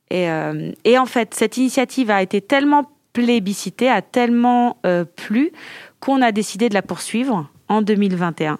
[0.09, 5.51] Et, euh, et, en fait, cette initiative a été tellement plébiscitée, a tellement euh, plu
[5.99, 8.59] qu'on a décidé de la poursuivre en 2021.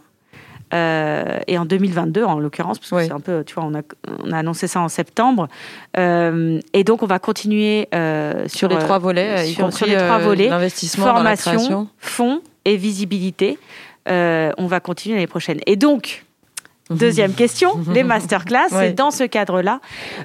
[0.73, 3.81] Euh, et en 2022 en l'occurrence, parce que c'est un peu, tu vois, on a,
[4.23, 5.47] on a annoncé ça en septembre.
[5.97, 10.17] Euh, et donc on va continuer euh, sur, les trois volets, sur, sur les trois
[10.17, 13.59] volets, l'investissement, formation, fonds et visibilité.
[14.07, 15.59] on va continuer l'année prochaine.
[15.67, 16.25] Et donc,
[16.93, 18.69] Deuxième question, les masterclass.
[18.69, 19.79] C'est dans ce cadre-là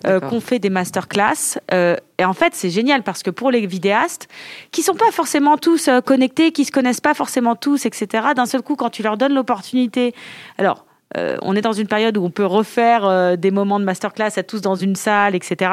[0.07, 1.59] euh, qu'on fait des masterclass.
[1.72, 4.28] Euh, et en fait, c'est génial parce que pour les vidéastes,
[4.72, 8.46] qui sont pas forcément tous euh, connectés, qui se connaissent pas forcément tous, etc., d'un
[8.46, 10.14] seul coup, quand tu leur donnes l'opportunité,
[10.59, 10.85] alors
[11.16, 14.33] euh, on est dans une période où on peut refaire euh, des moments de masterclass
[14.37, 15.71] à tous dans une salle, etc.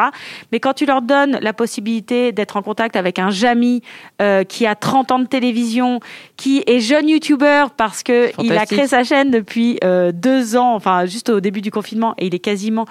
[0.51, 3.81] Mais quand tu leur donnes la possibilité d'être en contact avec un Jamy
[4.21, 5.99] euh, qui a 30 ans de télévision,
[6.37, 9.79] qui est jeune youtubeur parce que il a créé sa chaîne depuis
[10.13, 12.85] deux ans, enfin juste au début du confinement, et il est quasiment,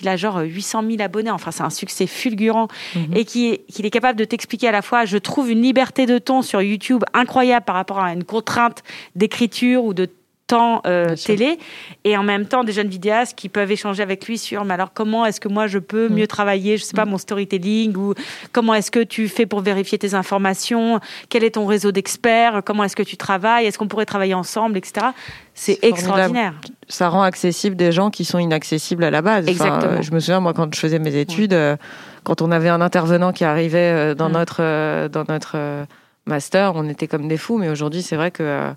[0.00, 3.16] il a genre 800 000 abonnés, enfin c'est un succès fulgurant, mhm.
[3.16, 6.06] et qui est, qu'il est capable de t'expliquer à la fois, je trouve une liberté
[6.06, 8.82] de ton sur YouTube incroyable par rapport à une contrainte
[9.16, 10.08] d'écriture ou de
[10.48, 11.58] temps euh, télé
[12.04, 14.92] et en même temps des jeunes vidéastes qui peuvent échanger avec lui sur mais alors
[14.92, 16.28] comment est-ce que moi je peux mieux mm.
[16.28, 17.10] travailler je sais pas mm.
[17.10, 18.14] mon storytelling ou
[18.52, 22.82] comment est-ce que tu fais pour vérifier tes informations quel est ton réseau d'experts comment
[22.82, 25.08] est-ce que tu travailles est-ce qu'on pourrait travailler ensemble etc
[25.54, 26.54] c'est extraordinaire
[26.88, 29.46] ça rend accessible des gens qui sont inaccessibles à la base.
[29.46, 30.02] Exactement.
[30.02, 31.76] je me souviens, moi, quand je faisais mes études, euh,
[32.24, 34.32] quand on avait un intervenant qui arrivait euh, dans Mm.
[34.32, 35.86] notre, euh, dans notre
[36.26, 37.58] master, on était comme des fous.
[37.58, 38.72] Mais aujourd'hui, c'est vrai que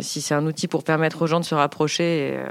[0.00, 2.44] si c'est un outil pour permettre aux gens de se rapprocher et, euh,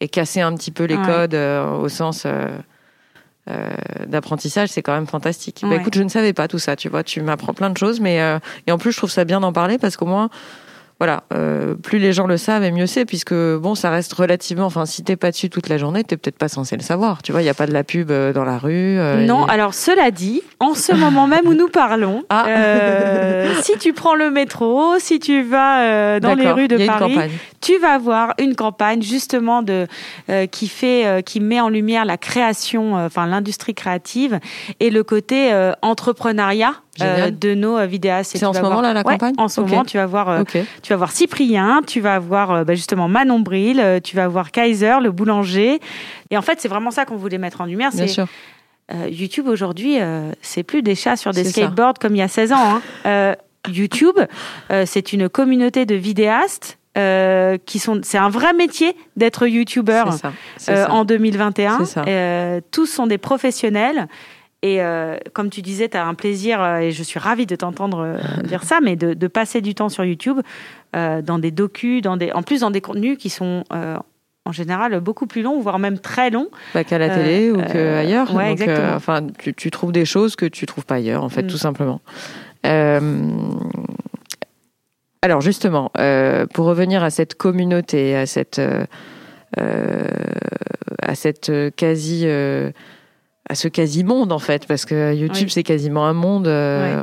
[0.00, 1.02] et casser un petit peu les Ouais.
[1.06, 2.48] codes euh, au sens euh,
[3.48, 3.70] euh,
[4.06, 5.60] d'apprentissage, c'est quand même fantastique.
[5.62, 5.76] Bah, Ouais.
[5.76, 8.20] écoute, je ne savais pas tout ça, tu vois, tu m'apprends plein de choses, mais
[8.20, 10.28] euh, et en plus, je trouve ça bien d'en parler parce qu'au moins,
[10.98, 14.64] voilà, euh, plus les gens le savent et mieux c'est, puisque bon, ça reste relativement.
[14.64, 17.22] Enfin, si t'es pas dessus toute la journée, t'es peut-être pas censé le savoir.
[17.22, 18.98] Tu vois, il y a pas de la pub euh, dans la rue.
[18.98, 22.46] euh, Non, alors cela dit, en ce moment même où nous parlons, Ah.
[22.48, 27.18] euh, si tu prends le métro, si tu vas dans les rues de Paris,
[27.60, 29.86] tu vas voir une campagne justement de
[30.50, 34.40] qui fait qui met en lumière la création, enfin l'industrie créative
[34.80, 36.72] et le côté entrepreneuriat
[37.04, 38.36] euh, de nos euh, vidéastes.
[38.36, 40.28] C'est en ce moment, voir- là, la Ouais, campagne En ce moment, tu vas voir.
[40.28, 40.42] euh,
[40.82, 44.50] tu vas voir Cyprien, tu vas voir euh, bah, justement Manon Bril, tu vas voir
[44.50, 45.80] Kaiser, le boulanger.
[46.30, 47.90] Et en fait, c'est vraiment ça qu'on voulait mettre en lumière.
[47.90, 48.26] Bien C'est sûr.
[49.10, 49.96] YouTube aujourd'hui,
[50.42, 51.50] c'est plus des chats sur des ça.
[51.50, 52.80] skateboards comme il y a 16 ans.
[53.04, 53.34] hein.
[53.68, 54.16] YouTube,
[54.84, 58.00] c'est une communauté de vidéastes euh, qui sont.
[58.02, 60.16] C'est un vrai métier d'être youtubeur
[60.70, 61.78] euh, en 2021.
[61.80, 62.04] C'est ça.
[62.08, 64.06] Euh, tous sont des professionnels.
[64.68, 67.54] Et euh, comme tu disais, tu as un plaisir, euh, et je suis ravie de
[67.54, 70.40] t'entendre euh, dire ça, mais de, de passer du temps sur YouTube,
[70.96, 73.96] euh, dans des docus, dans des, en plus dans des contenus qui sont euh,
[74.44, 76.48] en général beaucoup plus longs, voire même très longs.
[76.72, 78.34] Pas qu'à la télé ou qu'ailleurs.
[78.34, 78.96] ouais, Donc, exactement.
[78.96, 81.46] enfin, tu, tu trouves des choses que tu trouves pas ailleurs, en fait, Mm.
[81.46, 82.00] tout simplement.
[85.22, 85.92] Alors, justement,
[86.54, 88.60] pour revenir à cette communauté, à cette,
[89.56, 92.26] à cette quasi.
[93.48, 95.50] Euh, à ce quasi-monde, en fait, parce que YouTube, Oui.
[95.50, 97.02] c'est quasiment un monde euh,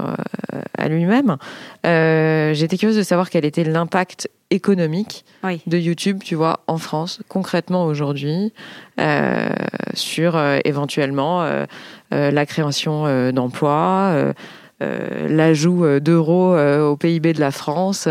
[0.78, 1.38] à lui-même.
[1.86, 5.62] Euh, J'étais curieuse de savoir quel était l'impact économique Oui.
[5.68, 8.54] de YouTube, tu vois, en France, concrètement aujourd'hui,
[9.00, 9.50] euh,
[9.94, 11.66] sur euh, éventuellement euh,
[12.14, 14.34] euh, la création euh, d'emplois, euh,
[14.82, 18.08] euh, l'ajout euh, d'euros euh, au PIB de la France.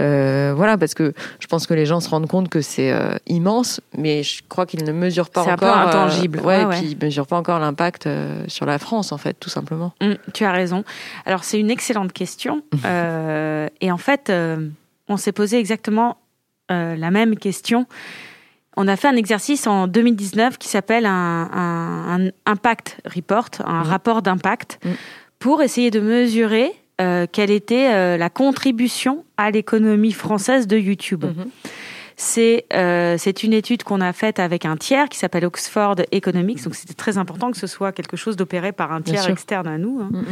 [0.00, 3.14] Euh, voilà, parce que je pense que les gens se rendent compte que c'est euh,
[3.26, 5.78] immense, mais je crois qu'ils ne mesurent pas C'est un peu encore.
[5.80, 6.38] euh, intangible.
[6.40, 6.76] ouais, Ouais, et ouais.
[6.80, 8.08] puis ils mesurent pas encore l'impact
[8.48, 9.92] sur la France, en fait, tout simplement.
[10.00, 10.84] Mm, tu as raison.
[11.26, 12.62] Alors, c'est une excellente question.
[12.84, 14.32] Euh, et en fait,
[15.08, 16.16] on s'est posé exactement
[16.68, 17.86] la même question.
[18.76, 23.82] On a fait un exercice en 2019 qui s'appelle un, un- un impact report, un
[23.82, 23.88] Mhm.
[23.90, 24.78] rapport d'impact,
[25.40, 31.24] pour essayer de mesurer euh, quelle était euh, la contribution à l'économie française de YouTube.
[31.24, 31.50] Mhm.
[32.16, 36.62] C'est euh, c'est une étude qu'on a faite avec un tiers qui s'appelle Oxford Economics.
[36.62, 39.78] Donc c'était très important que ce soit quelque chose d'opéré par un tiers externe à
[39.78, 40.00] nous.
[40.00, 40.10] hein.
[40.12, 40.24] Mhm.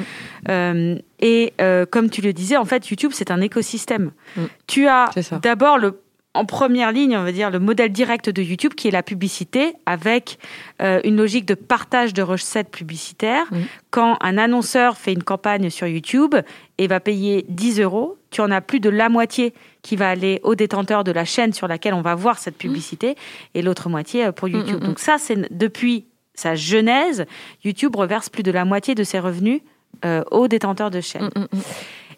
[0.50, 4.10] Euh, et euh, comme tu le disais, en fait, YouTube c'est un écosystème.
[4.36, 4.42] Mm.
[4.66, 5.08] Tu as
[5.42, 5.98] d'abord le
[6.38, 9.74] en première ligne, on va dire le modèle direct de YouTube qui est la publicité
[9.86, 10.38] avec
[10.80, 13.46] euh, une logique de partage de recettes publicitaires.
[13.90, 16.36] Quand un annonceur fait une campagne sur YouTube
[16.78, 20.38] et va payer 10 euros, tu en as plus de la moitié qui va aller
[20.44, 23.16] au détenteur de la chaîne sur laquelle on va voir cette publicité
[23.54, 24.80] et l'autre moitié euh, pour YouTube.
[24.80, 24.86] mm, mm.
[24.86, 27.26] Donc ça, c'est depuis sa genèse,
[27.64, 29.60] YouTube reverse plus de la moitié de ses revenus
[30.04, 31.30] euh, aux détenteurs de chaînes.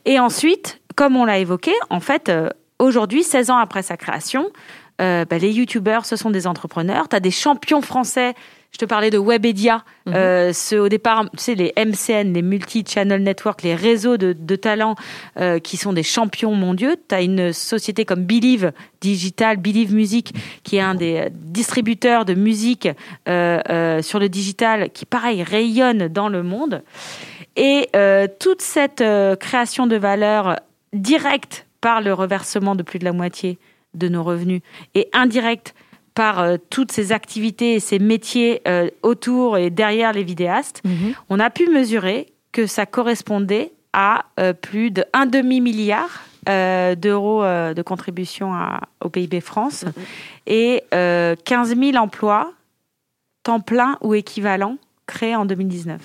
[0.05, 4.51] Et ensuite, comme on l'a évoqué, en fait, euh, aujourd'hui, 16 ans après sa création,
[5.01, 7.09] euh, bah, les youtubeurs, ce sont des entrepreneurs.
[7.09, 8.35] Tu as des champions français.
[8.73, 10.13] Je te parlais de Webedia, Mhm.
[10.15, 14.95] euh, au départ, tu sais, les MCN, les multi-channel network, les réseaux de, de talents
[15.39, 16.95] euh, qui sont des champions mondiaux.
[17.09, 22.35] Tu as une société comme Believe Digital, Believe Music, qui est un des distributeurs de
[22.35, 22.89] musique
[23.27, 26.83] sur le digital, qui, pareil, rayonne dans le monde.
[27.57, 27.89] Et
[28.39, 29.03] toute cette
[29.41, 30.61] création de valeur
[30.93, 33.59] directe par le reversement de plus de la moitié
[33.95, 34.61] de nos revenus
[34.95, 35.75] et indirecte
[36.15, 41.15] par euh, toutes ces activités et ces métiers euh, autour et derrière les vidéastes, Mhm.
[41.29, 47.43] on a pu mesurer que ça correspondait à euh, plus de un demi-milliard euh, d'euros
[47.45, 49.93] de contribution à- au PIB France Mhm.
[50.47, 52.53] et euh, 15 000 emplois,
[53.43, 56.01] temps plein ou équivalent, créés en 2019.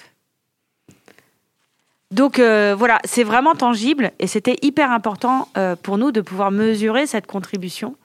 [2.15, 6.49] Donc euh, voilà, c'est vraiment tangible et c'était hyper important euh, pour nous de pouvoir
[6.49, 7.97] mesurer cette contribution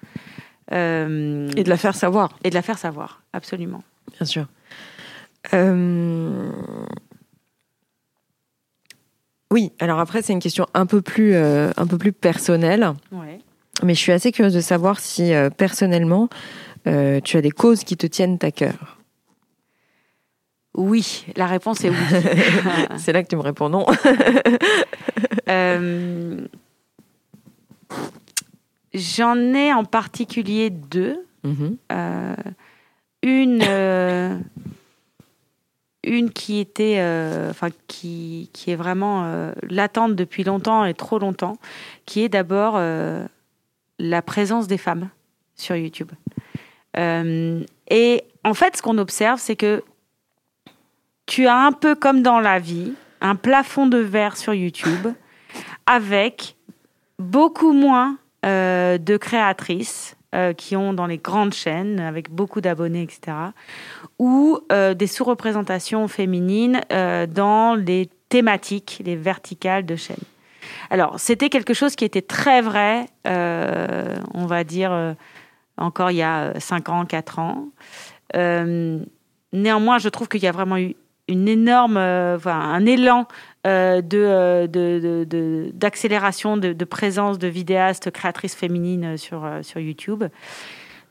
[0.73, 2.37] euh, Et de la faire savoir.
[2.43, 3.85] et de la faire savoir, absolument.
[4.19, 4.47] Bien sûr.
[9.53, 13.39] Oui, alors après, c'est une question un peu plus, un peu plus personnelle, Ouais.
[13.85, 16.29] mais je suis assez curieuse de savoir si personnellement,
[16.85, 18.99] tu as des causes qui te tiennent à cœur.
[20.75, 21.97] Oui, la réponse est oui.
[22.97, 23.87] c'est là que tu me réponds non.
[25.49, 26.47] Euh,
[28.95, 31.27] J'en ai en particulier deux.
[31.43, 31.77] Mhm.
[31.91, 32.37] Euh,
[33.23, 34.39] une, euh,
[36.05, 37.01] une qui était,
[37.51, 41.57] enfin qui, qui est vraiment latente depuis longtemps et trop longtemps,
[42.07, 42.81] qui est d'abord
[43.99, 45.11] la présence des femmes
[45.57, 46.13] sur YouTube.
[46.97, 49.83] Et en fait, ce qu'on observe, c'est que
[51.31, 55.07] tu as un peu comme dans la vie un plafond de verre sur YouTube
[55.87, 56.57] avec
[57.21, 63.03] beaucoup moins euh, de créatrices euh, qui ont dans les grandes chaînes avec beaucoup d'abonnés,
[63.03, 63.37] etc.
[64.19, 70.17] Ou euh, des sous-représentations féminines dans les thématiques, les verticales de chaînes.
[70.91, 75.15] Alors, c'était quelque chose qui était très vrai, on va dire,
[75.77, 77.69] encore il y a 5 ans, 4 ans.
[79.53, 80.97] Néanmoins, je trouve qu'il y a vraiment eu
[81.31, 83.27] une énorme, euh, enfin, un élan
[83.67, 89.63] euh, de, euh, de- de- de- d'accélération, de, présence de vidéastes, créatrices féminines sur, euh,
[89.63, 90.25] sur YouTube.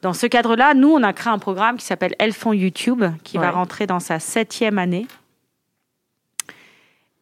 [0.02, 3.38] Dans ce cadre-là, nous, on a créé un programme qui s'appelle Elles font YouTube, qui
[3.38, 5.06] va rentrer dans sa septième année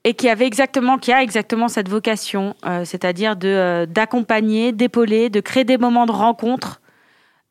[0.03, 5.39] et qui avait exactement, qui a exactement cette vocation, euh, c'est-à-dire de d'accompagner, d'épauler, de
[5.41, 6.79] créer des moments de rencontre,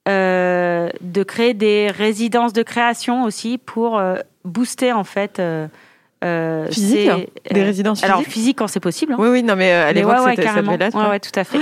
[0.06, 4.00] de créer des résidences de création aussi pour
[4.46, 5.38] booster en fait.
[5.38, 5.68] Euh,
[6.24, 7.20] euh, Physique, hein,
[7.52, 9.12] des euh, résidences Alors physiques physique quand c'est possible.
[9.12, 9.16] hein.
[9.18, 10.74] Oui, oui, non, mais euh, à Mais l'époque, ouais, ouais, ça carrément.
[10.74, 10.96] l'être.
[10.96, 11.20] Ouais, ouais.
[11.20, 11.60] tout à fait.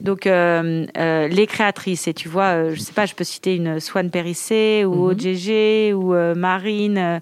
[0.00, 3.54] Donc, euh, euh, les créatrices, et tu vois, euh, je sais pas, je peux citer
[3.54, 5.10] une Swan Périssé ou Mhm.
[5.12, 7.18] OGG ou euh, Marine, euh,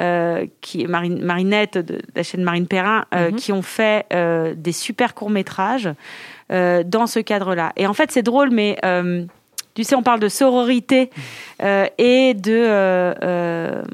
[0.00, 3.36] euh, qui, Marine, Marinette de la chaîne Marine Perrin, euh, Mhm.
[3.36, 5.90] qui ont fait euh, des super courts-métrages
[6.50, 7.72] euh, dans ce cadre-là.
[7.76, 9.24] Et en fait, c'est drôle, mais euh,
[9.74, 11.10] tu sais, on parle de sororité
[11.62, 13.92] euh, et de.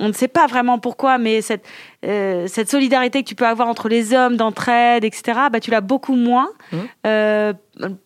[0.00, 1.64] On ne sait pas vraiment pourquoi, mais cette,
[2.04, 5.80] euh, cette solidarité que tu peux avoir entre les hommes, d'entraide, etc., bah, tu l'as
[5.80, 6.48] beaucoup moins.
[6.72, 6.88] Mhm.
[7.06, 7.52] Euh,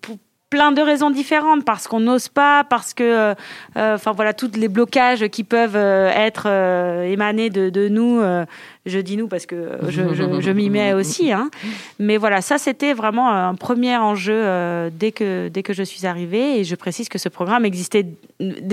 [0.00, 0.18] pour
[0.55, 3.35] plein de raisons différentes, parce qu'on n'ose pas, parce que, euh,
[3.77, 8.21] euh, enfin voilà, tous les blocages qui peuvent euh, être euh, émanés de, de nous.
[8.87, 9.57] je dis nous parce que
[9.88, 11.33] je, je, je m'y mets aussi.
[11.33, 11.51] Hein.
[11.99, 14.45] Mais voilà, ça c'était vraiment un premier enjeu
[14.93, 16.61] dès que dès que je suis arrivée.
[16.61, 18.07] Et je précise que ce programme existait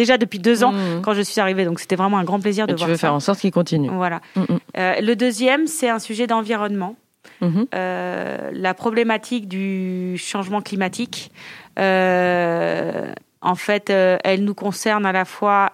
[0.01, 1.01] déjà depuis deux ans Mhm.
[1.01, 1.65] quand je suis arrivée.
[1.65, 3.07] Donc c'était vraiment un grand plaisir de Et tu voir veux ça.
[3.07, 3.89] faire en sorte qu'il continue.
[3.91, 4.19] Voilà.
[4.35, 4.45] Mhm.
[4.77, 6.95] Euh, le deuxième, c'est un sujet d'environnement.
[7.41, 7.67] Mhm.
[7.73, 11.31] Euh, la problématique du changement climatique.
[11.79, 15.73] Euh, en fait, euh, elle nous concerne à la fois.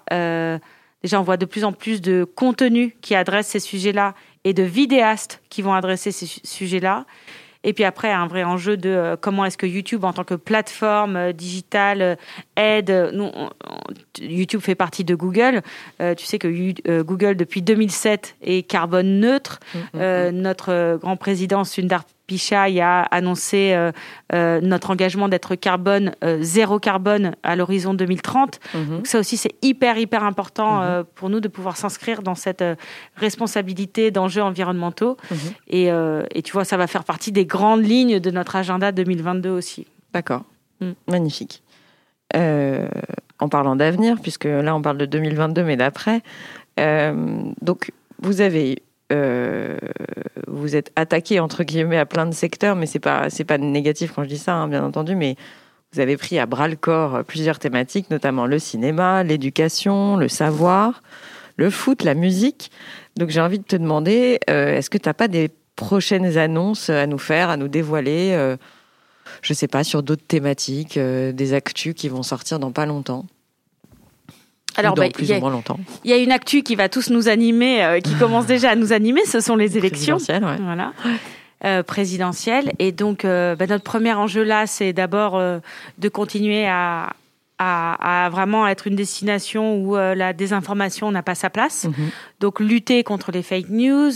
[1.04, 4.64] déjà, on voit de plus en plus de contenus qui adressent ces sujets-là et de
[4.64, 7.06] vidéastes qui vont adresser ces su- sujets-là.
[7.64, 10.36] Et puis après, un vrai enjeu de euh, comment est-ce que YouTube, en tant que
[10.36, 12.16] plateforme euh, digitale, euh,
[12.56, 13.12] aide.
[13.14, 15.62] Nous, on- on- YouTube fait partie de Google.
[16.02, 16.48] Euh, tu sais que
[16.88, 19.60] euh, Google, depuis 2007, est carbone neutre.
[19.74, 19.82] Mhm.
[19.96, 23.92] Euh, notre euh, grand président Sundar Pichai a annoncé euh,
[24.34, 28.60] euh, notre engagement d'être carbone euh, zéro carbone à l'horizon 2030.
[28.74, 28.98] Mhm.
[28.98, 31.06] Donc ça aussi c'est hyper hyper important Mhm.
[31.16, 32.64] pour nous de pouvoir s'inscrire dans cette
[33.16, 35.18] responsabilité d'enjeux environnementaux.
[35.32, 35.38] Mhm.
[35.70, 35.88] Et,
[36.36, 39.88] et tu vois ça va faire partie des grandes lignes de notre agenda 2022 aussi.
[40.14, 40.44] D'accord.
[40.82, 40.92] Mm.
[41.10, 41.64] Magnifique.
[42.36, 46.22] En parlant d'avenir, puisque là on parle de 2022, mais d'après,
[47.62, 49.78] donc vous avez, euh,
[50.48, 54.14] vous êtes attaqué entre guillemets à plein de secteurs, mais c'est pas c'est pas négatif
[54.14, 55.36] quand je dis ça, hein, bien entendu, mais
[55.94, 61.02] vous avez pris à bras le corps plusieurs thématiques, notamment le cinéma, l'éducation, le savoir,
[61.56, 62.72] le foot, la musique.
[63.16, 66.90] Donc j'ai envie de te demander, euh, est-ce que tu n'as pas des prochaines annonces
[66.90, 68.58] à nous faire, à nous dévoiler euh,
[69.42, 73.26] je sais pas, sur d'autres thématiques, euh, des actus qui vont sortir dans pas longtemps?
[74.78, 75.80] Alors dans bah, plus il y a- ou moins longtemps.
[76.04, 78.76] il y, a une actu qui va tous nous animer, euh, qui commence déjà à
[78.76, 80.18] nous animer, ce sont les élections.
[80.18, 80.64] Présidentielle, ouais.
[80.64, 80.94] Voilà.
[81.66, 82.72] Euh, présidentielle.
[82.78, 85.58] Et donc, euh, bah, notre premier enjeu là, c'est d'abord euh,
[85.98, 87.14] de continuer à,
[87.58, 91.86] à, à vraiment être une destination où la désinformation n'a pas sa place.
[91.86, 92.10] Mhm.
[92.40, 94.12] Donc, lutter contre les fake news.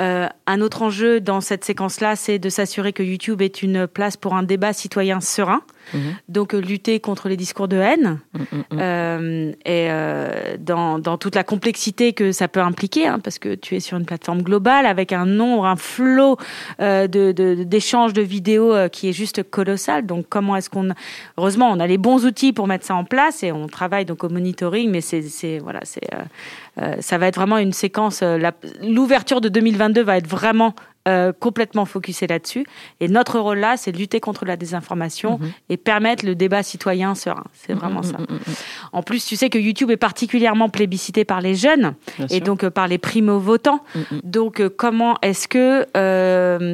[0.00, 4.16] Euh, un autre enjeu dans cette séquence-là, c'est de s'assurer que YouTube est une place
[4.16, 5.62] pour un débat citoyen serein.
[5.94, 6.00] Mhm.
[6.28, 8.20] Donc, euh, lutter contre les discours de haine.
[8.34, 8.78] Mm, mm, mm.
[8.78, 13.54] Euh, et euh, dans, dans toute la complexité que ça peut impliquer, hein, parce que
[13.54, 16.36] tu es sur une plateforme globale avec un nombre, un flot
[16.80, 20.04] euh, de, de- d'échanges de vidéos qui est juste colossal.
[20.04, 20.90] Donc comment est-ce qu'on,
[21.38, 24.24] heureusement, on a les bons outils pour mettre ça en place et on travaille donc
[24.24, 26.06] au monitoring, mais c'est, voilà, c'est,
[27.00, 28.22] ça va être vraiment une séquence.
[28.22, 28.38] euh,
[28.82, 30.74] l'ouverture de 2022 va être vraiment
[31.08, 32.64] euh, complètement focusé là-dessus.
[33.00, 35.50] Et notre rôle là, c'est de lutter contre la désinformation Mhm.
[35.70, 37.44] et permettre le débat citoyen serein.
[37.54, 38.16] C'est vraiment Mm, ça.
[38.92, 42.40] En plus, tu sais que YouTube est particulièrement plébiscité par les jeunes Bien et sûr.
[42.42, 43.80] donc euh, par les primo-votants.
[44.22, 45.86] Donc, euh, comment est-ce que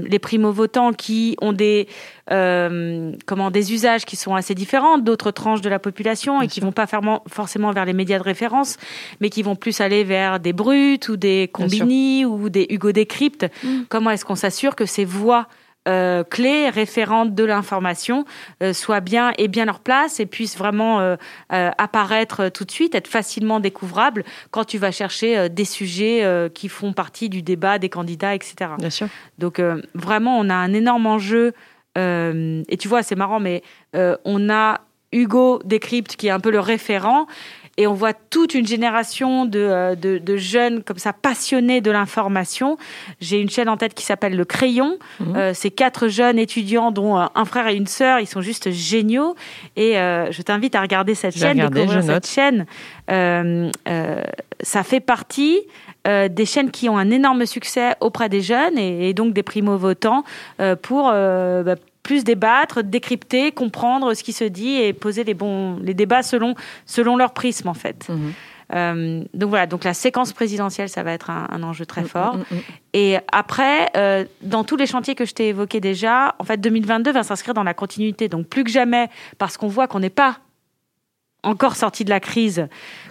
[0.08, 1.86] les primo-votants qui ont des
[2.32, 6.48] euh, comment des usages qui sont assez différents d'autres tranches de la population et Bien
[6.48, 6.64] qui sûr.
[6.64, 8.78] vont pas faire- forcément vers les médias de référence,
[9.20, 13.46] mais qui vont plus aller vers des brutes ou des combini ou des Hugo Décrypte.
[13.62, 13.68] Mm.
[13.90, 15.48] Comment est-ce qu'on s'assure que ces voix
[15.86, 18.24] euh, clés, référentes de l'information,
[18.62, 21.16] euh, soient bien et bien leur place et puissent vraiment euh,
[21.50, 26.94] apparaître tout de suite, être facilement découvrables quand tu vas chercher des sujets qui font
[26.94, 28.70] partie du débat des candidats, etc.
[28.78, 29.08] Bien sûr.
[29.38, 29.60] Donc
[29.94, 31.52] vraiment, on a un énorme enjeu.
[31.96, 33.62] et tu vois, c'est marrant, mais
[34.24, 34.80] on a
[35.12, 37.26] Hugo Décrypte qui est un peu le référent.
[37.76, 41.90] Et on voit toute une génération de, euh, de, de jeunes comme ça passionnés de
[41.90, 42.76] l'information.
[43.20, 44.98] J'ai une chaîne en tête qui s'appelle Le Crayon.
[45.34, 48.20] Euh, c'est quatre jeunes étudiants, dont euh, un frère et une sœur.
[48.20, 49.34] Ils sont juste géniaux.
[49.76, 52.26] Et euh, je t'invite à regarder cette chaîne, regarder, découvrir cette note.
[52.26, 52.66] chaîne.
[53.10, 53.70] Euh,
[54.60, 55.60] ça fait partie
[56.06, 59.42] euh, des chaînes qui ont un énorme succès auprès des jeunes et, et donc des
[59.42, 60.22] primo-votants
[60.60, 65.34] euh, pour euh, bah, plus débattre, décrypter, comprendre ce qui se dit et poser les
[65.34, 66.54] bons les débats selon
[66.86, 68.08] selon leur prisme en fait.
[68.08, 68.32] Mhm.
[68.72, 72.36] Euh, donc voilà, donc la séquence présidentielle, ça va être un, un enjeu très fort.
[72.36, 72.60] Mm, mm, mm.
[72.94, 77.12] Et après, euh, dans tous les chantiers que je t'ai évoqués déjà, en fait, 2022
[77.12, 78.28] va s'inscrire dans la continuité.
[78.28, 80.38] Donc plus que jamais, parce qu'on voit qu'on n'est pas
[81.42, 82.68] encore sorti de la crise,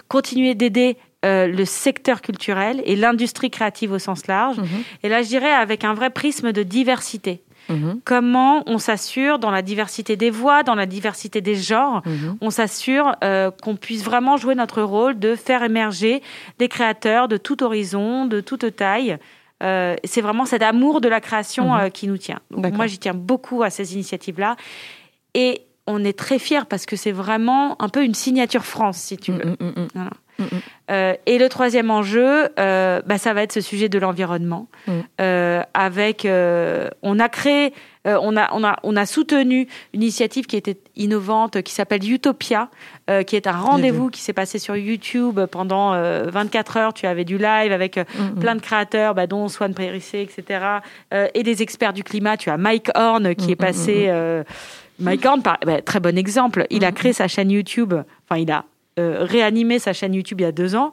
[0.08, 4.58] continuer d'aider euh, le secteur culturel et l'industrie créative au sens large.
[4.58, 4.66] Mhm.
[5.04, 7.42] Et là, je dirais avec un vrai prisme de diversité.
[7.68, 8.00] Mhm.
[8.04, 12.36] Comment on s'assure dans la diversité des voix, dans la diversité des genres, Mhm.
[12.40, 16.22] on s'assure euh, qu'on puisse vraiment jouer notre rôle de faire émerger
[16.58, 19.16] des créateurs de tout horizon, de toute taille.
[19.62, 21.80] Euh, c'est vraiment cet amour de la création Mhm.
[21.80, 22.40] euh, qui nous tient.
[22.50, 24.56] Donc, moi, j'y tiens beaucoup à ces initiatives-là.
[25.34, 29.16] Et on est très fiers parce que c'est vraiment un peu une signature France, si
[29.16, 29.44] tu veux.
[29.44, 29.88] Mm, mm, mm.
[29.94, 30.10] Voilà.
[30.38, 30.44] Mm.
[30.90, 34.68] Euh, et le troisième enjeu, euh, bah, ça va être ce sujet de l'environnement.
[35.20, 36.26] Euh, avec,
[37.02, 37.72] on a créé,
[38.04, 42.68] on a, on a, on a soutenu une initiative qui était innovante, qui s'appelle Utopia,
[43.26, 46.94] qui est un rendez-vous qui s'est passé sur YouTube pendant euh, 24 heures.
[46.94, 47.98] Tu avais du live avec
[48.40, 50.80] plein de créateurs, bah, dont Swan Périssé, etc.
[51.34, 52.36] et des experts du climat.
[52.36, 54.10] Tu as Mike Horn qui est passé.
[55.00, 56.66] Mike Horn, par- bah, très bon exemple.
[56.70, 56.94] Il a Mm.
[56.94, 57.94] créé sa chaîne YouTube.
[58.28, 58.64] Enfin, il a
[58.98, 60.92] euh, réanimé sa chaîne YouTube il y a deux ans.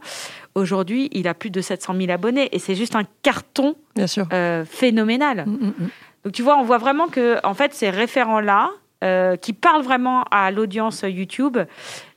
[0.55, 4.27] Aujourd'hui, il a plus de 700 000 abonnés et c'est juste un carton Bien sûr.
[4.33, 5.45] euh, phénoménal.
[5.45, 5.89] Mm, mm, mm.
[6.23, 8.71] Donc tu vois, on voit vraiment que en fait ces référents-là,
[9.03, 11.57] euh, qui parlent vraiment à l'audience YouTube,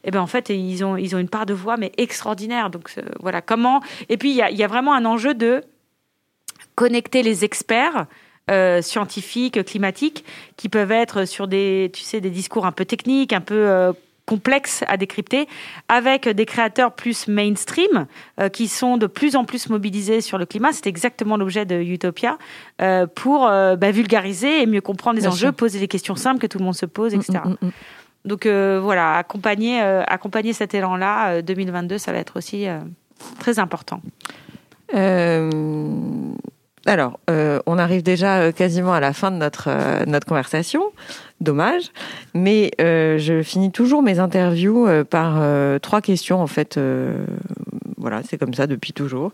[0.05, 2.70] eh ben en fait ils ont ils ont une part de voix mais extraordinaire.
[2.70, 3.80] Donc euh, voilà comment.
[4.09, 5.62] Et puis il y a, il y a vraiment un enjeu de
[6.74, 8.07] connecter les experts.
[8.51, 10.24] Euh, scientifiques, climatiques,
[10.57, 13.92] qui peuvent être sur des, tu sais, des discours un peu techniques, un peu euh,
[14.26, 15.49] complexes à décrypter,
[15.88, 18.07] avec des créateurs plus mainstream,
[18.40, 20.72] euh, qui sont de plus en plus mobilisés sur le climat.
[20.72, 22.36] C'est exactement l'objet de Utopia,
[23.14, 25.55] pour bah, vulgariser et mieux comprendre les Bien enjeux, sûr.
[25.55, 27.40] poser des questions simples que tout le monde se pose, etc.
[27.45, 27.72] Mm, mm, mm.
[28.26, 32.66] Donc voilà, accompagner, accompagner cet élan-là, euh, 2022, ça va être aussi
[33.38, 34.01] très important.
[34.95, 35.51] Euh,
[36.87, 40.82] alors, euh, on arrive déjà euh, quasiment à la fin de notre, euh, notre conversation.
[41.41, 41.85] Dommage.
[42.35, 45.43] Mais je finis toujours mes interviews par
[45.80, 46.78] trois questions, en fait.
[47.99, 49.32] voilà, c'est comme ça depuis toujours.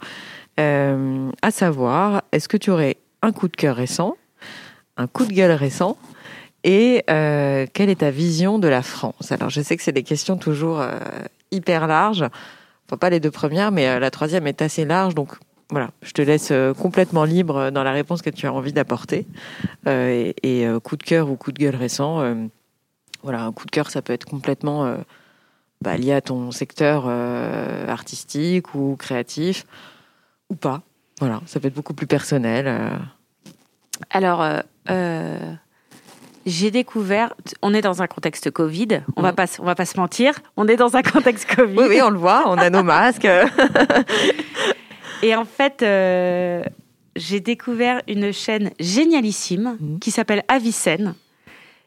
[0.57, 4.17] À savoir, est-ce que tu aurais un coup de cœur récent,
[4.97, 5.99] un coup de gueule récent
[6.65, 9.31] et quelle est ta vision de la France?
[9.31, 10.83] Alors, je sais que c'est des questions toujours
[11.53, 12.25] hyper larges.
[12.89, 15.15] Enfin, pas les deux premières, mais la troisième est assez large.
[15.15, 15.35] Donc,
[15.71, 19.27] voilà, je te laisse euh, complètement libre dans la réponse que tu as envie d'apporter.
[19.87, 22.35] Euh, et et, euh, coup de cœur ou coup de gueule récent, euh,
[23.23, 24.97] voilà, un coup de cœur, ça peut être complètement euh,
[25.83, 29.65] bah, lié à ton secteur euh, artistique ou créatif
[30.51, 30.83] ou pas.
[31.21, 32.67] Voilà, ça peut être beaucoup plus personnel.
[32.67, 32.89] euh.
[34.11, 35.39] Alors, euh, euh,
[36.47, 39.35] j'ai découvert, on est dans un contexte Covid, on va Mhm.
[39.37, 41.77] pas, on va pas se mentir, on est dans un contexte Covid.
[41.79, 43.29] Oui, oui, on le voit, on a nos masques.
[45.23, 46.63] Et en fait, euh,
[47.17, 49.99] j'ai découvert une chaîne génialissime Mhm.
[49.99, 51.15] qui s'appelle Avicenne,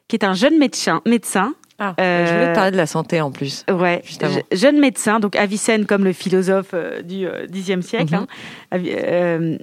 [0.08, 3.20] qui est un jeune médecin, médecin Ah, Euh, Je voulais te parler de la santé
[3.20, 3.64] en plus.
[3.68, 8.14] Ouais, je- jeune médecin, donc Avicenne comme le philosophe euh, du Xe siècle.
[8.14, 8.26] Mhm.
[8.70, 9.58] hein.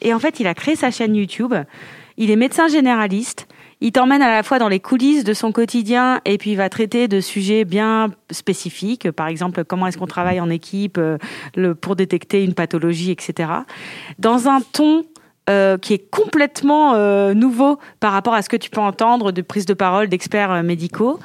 [0.00, 1.52] Et en fait, il a créé sa chaîne YouTube.
[2.16, 3.46] Il est médecin généraliste.
[3.84, 6.68] Il t'emmène à la fois dans les coulisses de son quotidien et puis il va
[6.68, 11.18] traiter de sujets bien spécifiques, par exemple comment est-ce qu'on travaille en équipe euh,
[11.80, 13.50] pour détecter une pathologie, etc.
[14.20, 15.02] Dans un ton
[15.50, 19.42] euh, qui est complètement euh, nouveau par rapport à ce que tu peux entendre de
[19.42, 21.18] prise de parole d'experts médicaux.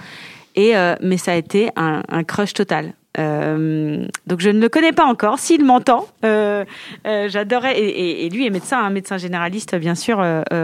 [0.56, 2.96] Et, mais ça a été un, un crush total.
[3.18, 5.40] Donc je ne le connais pas encore.
[5.40, 7.80] S'il m'entend, j'adorais.
[7.80, 10.24] Et, et, lui est médecin, un médecin généraliste bien sûr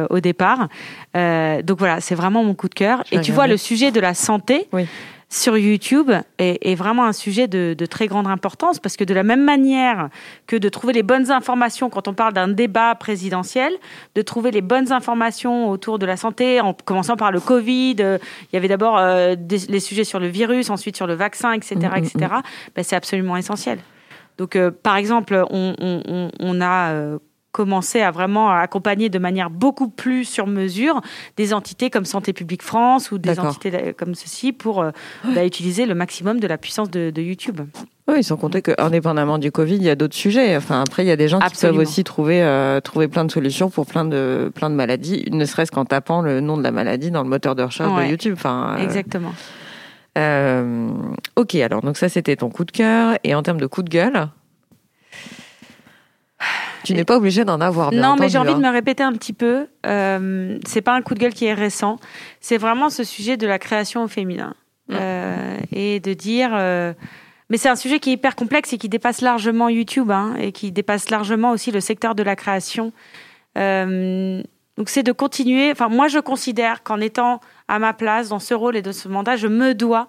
[0.10, 0.68] au départ.
[1.16, 3.04] donc voilà, c'est vraiment mon coup de cœur.
[3.12, 4.68] et tu vois le sujet de la santé.
[4.72, 4.88] Oui
[5.34, 9.44] sur YouTube est, vraiment un sujet de, très grande importance parce que de la même
[9.44, 10.10] manière
[10.46, 13.74] que de trouver les bonnes informations quand on parle d'un débat présidentiel,
[14.14, 18.18] de trouver les bonnes informations autour de la santé, en commençant par le Covid, euh,
[18.52, 21.76] il y avait d'abord euh, les sujets sur le virus, ensuite sur le vaccin, etc.,
[21.98, 22.14] etc.
[22.76, 23.80] Ben, c'est absolument essentiel.
[24.38, 27.18] Donc, euh, par exemple, on a
[27.54, 31.01] commencer à vraiment accompagner de manière beaucoup plus sur mesure
[31.38, 34.89] des entités comme Santé publique France ou des entités comme ceci pour euh,
[35.36, 37.62] bah, utiliser le maximum de la puissance de, YouTube.
[38.08, 40.58] Oui, sans compter qu'indépendamment du Covid, il y a d'autres sujets.
[40.58, 43.32] Enfin, après, il y a des gens qui peuvent aussi trouver, euh, trouver plein de
[43.32, 46.72] solutions pour plein de, plein de maladies, ne serait-ce qu'en tapant le nom de la
[46.72, 48.34] maladie dans le moteur de recherche de YouTube.
[48.36, 49.32] Enfin, euh, Exactement.
[51.36, 53.18] ok, alors donc ça c'était ton coup de cœur.
[53.24, 54.28] Et en termes de coup de gueule
[56.84, 57.92] tu n'es pas obligé d'en avoir.
[57.92, 58.70] Bien non, mais j'ai envie de hein.
[58.70, 59.68] me répéter un petit peu.
[59.86, 61.98] Euh, c'est pas un coup de gueule qui est récent.
[62.42, 64.54] C'est vraiment ce sujet de la création au féminin
[64.92, 66.52] euh, et de dire.
[66.54, 66.94] Euh,
[67.50, 70.52] mais c'est un sujet qui est hyper complexe et qui dépasse largement YouTube hein, et
[70.52, 72.92] qui dépasse largement aussi le secteur de la création.
[73.58, 74.42] Euh,
[74.78, 75.72] donc c'est de continuer.
[75.72, 79.08] Enfin, moi, je considère qu'en étant à ma place dans ce rôle et de ce
[79.08, 80.08] mandat, je me dois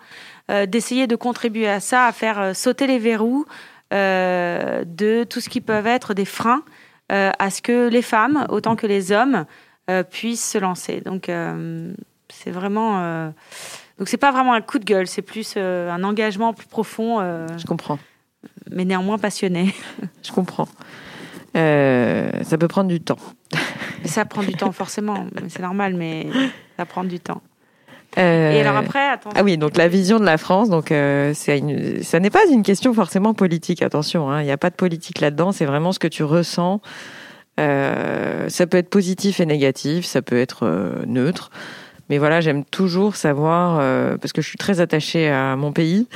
[0.67, 3.47] d'essayer de contribuer à ça, à faire sauter les verrous,
[3.91, 6.63] de tout ce qui peuvent être des freins
[7.13, 9.45] euh, à ce que les femmes, autant que les hommes,
[9.91, 11.01] euh, puissent se lancer.
[11.03, 11.31] Donc,
[12.29, 13.33] c'est vraiment.
[13.99, 17.21] donc, c'est pas vraiment un coup de gueule, c'est plus un engagement plus profond.
[17.57, 17.99] Je comprends.
[18.71, 19.75] Mais néanmoins passionné.
[20.23, 20.69] Je comprends.
[21.55, 23.19] ça peut prendre du temps.
[24.05, 25.27] ça prend du temps, forcément.
[25.49, 26.27] C'est normal, mais
[26.77, 27.43] ça prend du temps.
[28.17, 29.31] Euh, Et alors après, attends.
[29.35, 32.03] Ah oui, donc la vision de la France, donc euh, c'est une...
[32.03, 33.83] ça n'est pas une question forcément politique.
[33.83, 35.53] Attention, hein, il n'y a pas de politique là-dedans.
[35.53, 36.81] C'est vraiment ce que tu ressens.
[37.59, 41.51] Euh, ça peut être positif et négatif, ça peut être euh, neutre.
[42.11, 43.79] Mais voilà, j'aime toujours savoir
[44.21, 46.07] parce que je suis très attachée à mon pays.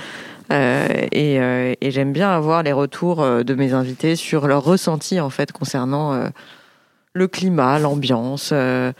[0.50, 1.36] et,
[1.80, 6.28] et j'aime bien avoir les retours de mes invités sur leur ressenti en fait concernant
[7.14, 8.92] le climat, l'ambiance, ce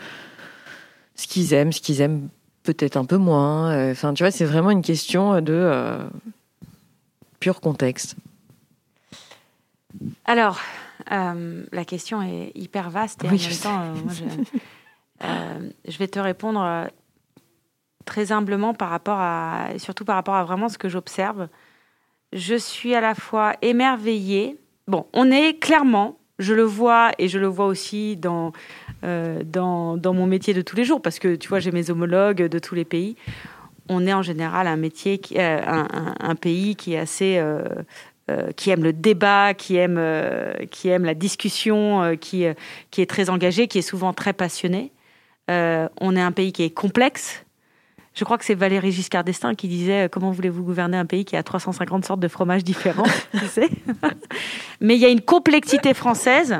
[1.15, 2.27] qu'ils aiment, ce qu'ils aiment
[2.73, 3.71] peut-être un peu moins.
[3.71, 6.03] Euh, enfin, tu vois, c'est vraiment une question de euh,
[7.39, 8.15] pur contexte.
[10.25, 10.59] Alors,
[11.11, 13.93] euh, la question est hyper vaste et en même temps,
[15.87, 16.87] je, vais te répondre
[18.05, 21.47] très humblement par rapport à, surtout par rapport à vraiment ce que j'observe.
[22.33, 24.57] Je suis à la fois émerveillée.
[24.87, 28.51] Bon, on est clairement, je le vois et je le vois aussi dans
[29.03, 32.43] euh, dans, mon métier de tous les jours, parce que tu vois, j'ai mes homologues
[32.43, 33.15] de tous les pays.
[33.87, 35.85] On est en général un métier, euh,
[36.19, 37.63] un, pays qui est assez euh,
[38.55, 39.99] qui aime le débat, qui aime,
[40.69, 44.91] qui aime la discussion, qui, est très engagé, qui est souvent très passionné.
[45.47, 47.43] on est un pays qui est complexe.
[48.13, 51.37] Je crois que c'est Valérie Giscard d'Estaing qui disait Comment voulez-vous gouverner un pays qui
[51.37, 53.07] a 350 sortes de fromages différents
[54.81, 56.59] Mais il y a une complexité française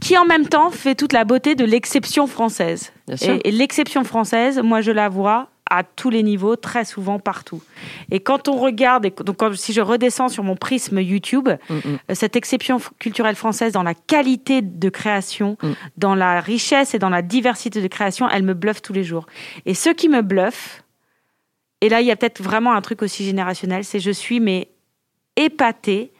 [0.00, 2.92] qui en même temps fait toute la beauté de l'exception française.
[3.22, 7.62] Et, l'exception française, moi je la vois à tous les niveaux, très souvent partout.
[8.10, 11.80] Et quand on regarde, donc si je redescends sur mon prisme YouTube, mm, mm.
[12.10, 15.72] Euh, cette exception culturelle française dans la qualité de création, mm.
[15.96, 19.26] dans la richesse et dans la diversité de création, elle me bluffe tous les jours.
[19.64, 20.84] Et ce qui me bluffe,
[21.80, 24.68] et là il y a peut-être vraiment un truc aussi générationnel, c'est je suis mais
[25.36, 26.12] épatée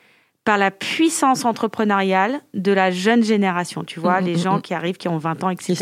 [0.44, 3.82] par la puissance entrepreneuriale de la jeune génération.
[3.82, 4.62] Tu vois, mm, les mm, gens mm.
[4.62, 5.74] qui arrivent, qui ont 20 ans, etc.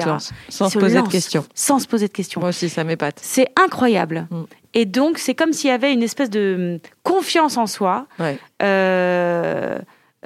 [0.48, 1.44] sans se, poser de questions.
[1.54, 2.40] Sans se poser de questions.
[2.40, 3.18] Moi aussi, ça m'épate.
[3.20, 4.28] C'est incroyable.
[4.74, 8.06] Et donc, c'est comme s'il y avait une espèce de confiance en soi.
[8.18, 8.38] Ouais.
[8.62, 9.78] Euh,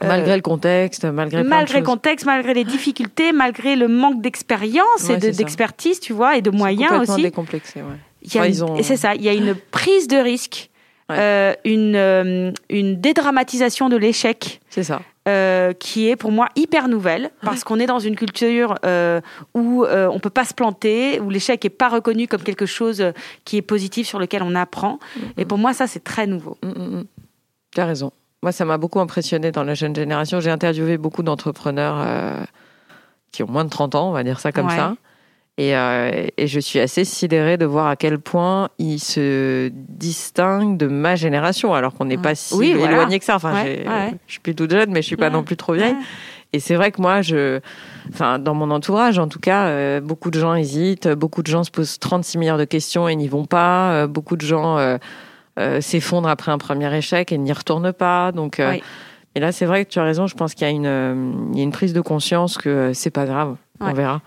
[0.05, 5.17] malgré le contexte, malgré malgré le contexte, malgré les difficultés, malgré le manque d'expérience et
[5.17, 7.23] d'expertise, tu vois, et de moyens aussi.
[7.23, 8.51] Décomplexé, ouais.
[8.77, 10.71] Et c'est ça, il y a une prise de risque
[11.13, 14.61] euh, une, euh, une dédramatisation de l'échec.
[14.71, 15.01] C'est ça.
[15.29, 18.77] Euh, qui est pour moi hyper nouvelle parce qu'on est dans une culture
[19.55, 23.05] où on peut pas se planter, où l'échec est pas reconnu comme quelque chose
[23.45, 25.01] qui est positif sur lequel on apprend.
[25.37, 26.57] Et pour moi, ça c'est très nouveau.
[26.63, 27.05] Mm, mm, mm.
[27.75, 28.13] Tu as raison.
[28.43, 30.39] Moi, ça m'a beaucoup impressionné dans la jeune génération.
[30.39, 32.47] J'ai interviewé beaucoup d'entrepreneurs
[33.33, 34.95] qui ont moins de 30 ans, on va dire ça comme ça.
[35.59, 40.87] Euh, et, je suis assez sidérée de voir à quel point il se distingue de
[40.87, 43.37] ma génération, alors qu'on n'est pas si éloigné que ça.
[43.37, 45.97] Enfin, je suis plus toute jeune, mais je suis pas non plus trop vieille.
[46.53, 47.61] et c'est vrai que moi, je,
[48.13, 51.65] enfin, dans mon entourage, en tout cas, euh, beaucoup de gens hésitent, beaucoup de gens
[51.65, 55.81] se posent 36 milliards de questions et n'y vont pas, euh, beaucoup de gens euh,
[55.81, 58.31] s'effondrent après un premier échec et n'y retournent pas.
[58.31, 60.27] Donc, et là, c'est vrai que tu as raison.
[60.27, 63.11] Je pense qu'il y a une, il y a une prise de conscience que c'est
[63.11, 63.57] pas grave.
[63.81, 64.21] On verra.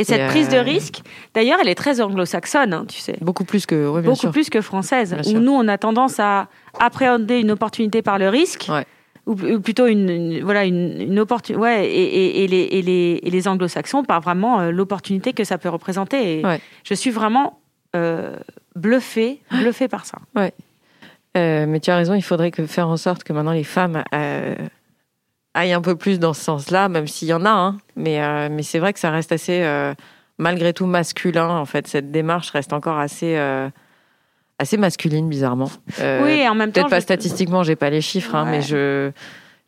[0.00, 1.02] Et cette prise de risque,
[1.34, 3.16] d'ailleurs, elle est très anglo-saxonne, hein, tu sais.
[3.20, 5.16] Beaucoup plus que, ouais, beaucoup plus que française.
[5.26, 6.48] Où nous, on a tendance à
[6.78, 8.66] appréhender une opportunité par le risque.
[8.68, 8.86] Ouais
[9.26, 14.02] ou, plutôt une, voilà une, une opportunité ouais et, et, les, et les, les anglo-saxons
[14.02, 16.42] par vraiment euh, l'opportunité que ça peut représenter et
[16.84, 17.60] je suis vraiment
[17.94, 18.36] euh,
[18.74, 20.52] bluffée bluffée par ça ouais
[21.36, 24.02] euh, mais tu as raison il faudrait que faire en sorte que maintenant les femmes
[25.56, 27.78] euh, aillent un peu plus dans ce sens-là même s'il y en a hein.
[27.96, 29.64] mais mais c'est vrai que ça reste assez
[30.38, 33.36] malgré tout masculin en fait cette démarche reste encore assez
[34.60, 35.70] assez masculine, bizarrement.
[36.00, 36.82] Euh, oui, en même temps.
[36.82, 39.10] Peut-être pas statistiquement, j'ai pas les chiffres, hein, mais je.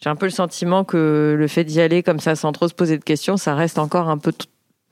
[0.01, 2.74] J'ai un peu le sentiment que le fait d'y aller comme ça sans trop se
[2.74, 4.33] poser de questions, ça reste encore un peu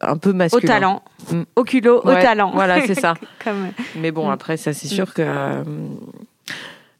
[0.00, 0.62] un peu masculin.
[0.62, 1.42] Au talent, mm.
[1.56, 2.52] au culot, au talent.
[2.54, 3.14] Voilà, c'est ça.
[3.96, 4.32] Mais bon, mm.
[4.32, 5.64] après, ça, c'est sûr que.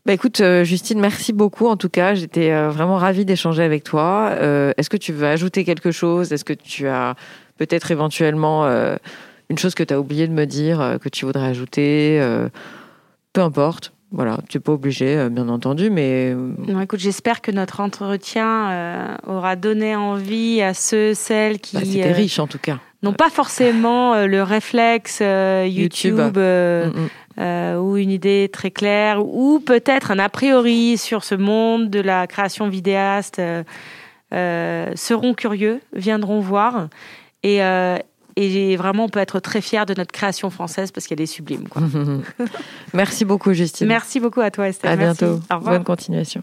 [0.01, 1.67] Euh, bah écoute, euh, Justine, merci beaucoup.
[1.67, 4.33] En tout cas, j'étais vraiment ravie d'échanger avec toi.
[4.77, 6.33] Est-ce que tu veux ajouter quelque chose?
[6.33, 7.15] Est-ce que tu as
[7.59, 8.67] peut-être éventuellement
[9.49, 12.21] une chose que tu as oublié de me dire, que tu voudrais ajouter?
[13.33, 13.93] Peu importe.
[14.13, 16.33] Voilà, tu n'es pas obligé, euh, bien entendu, mais.
[16.35, 21.77] Euh, non, écoute, j'espère que notre entretien euh, aura donné envie à ceux, celles qui.
[21.77, 22.79] Bah, C'était riche en tout cas.
[23.05, 27.09] N'ont pas forcément le réflexe YouTube, mm, mm.
[27.39, 32.27] Ou une idée très claire, ou peut-être un a priori sur ce monde de la
[32.27, 33.41] création vidéaste,
[34.31, 36.89] seront curieux, viendront voir.
[37.43, 37.61] Et,
[38.37, 41.69] et vraiment, on peut être très fier de notre création française parce qu'elle est sublime.
[41.69, 41.83] Quoi.
[42.95, 43.87] Merci beaucoup, Justine.
[43.87, 44.91] Merci beaucoup à toi, Estelle.
[44.91, 45.41] À bientôt.
[45.51, 45.75] Au revoir.
[45.75, 46.43] Bonne continuation.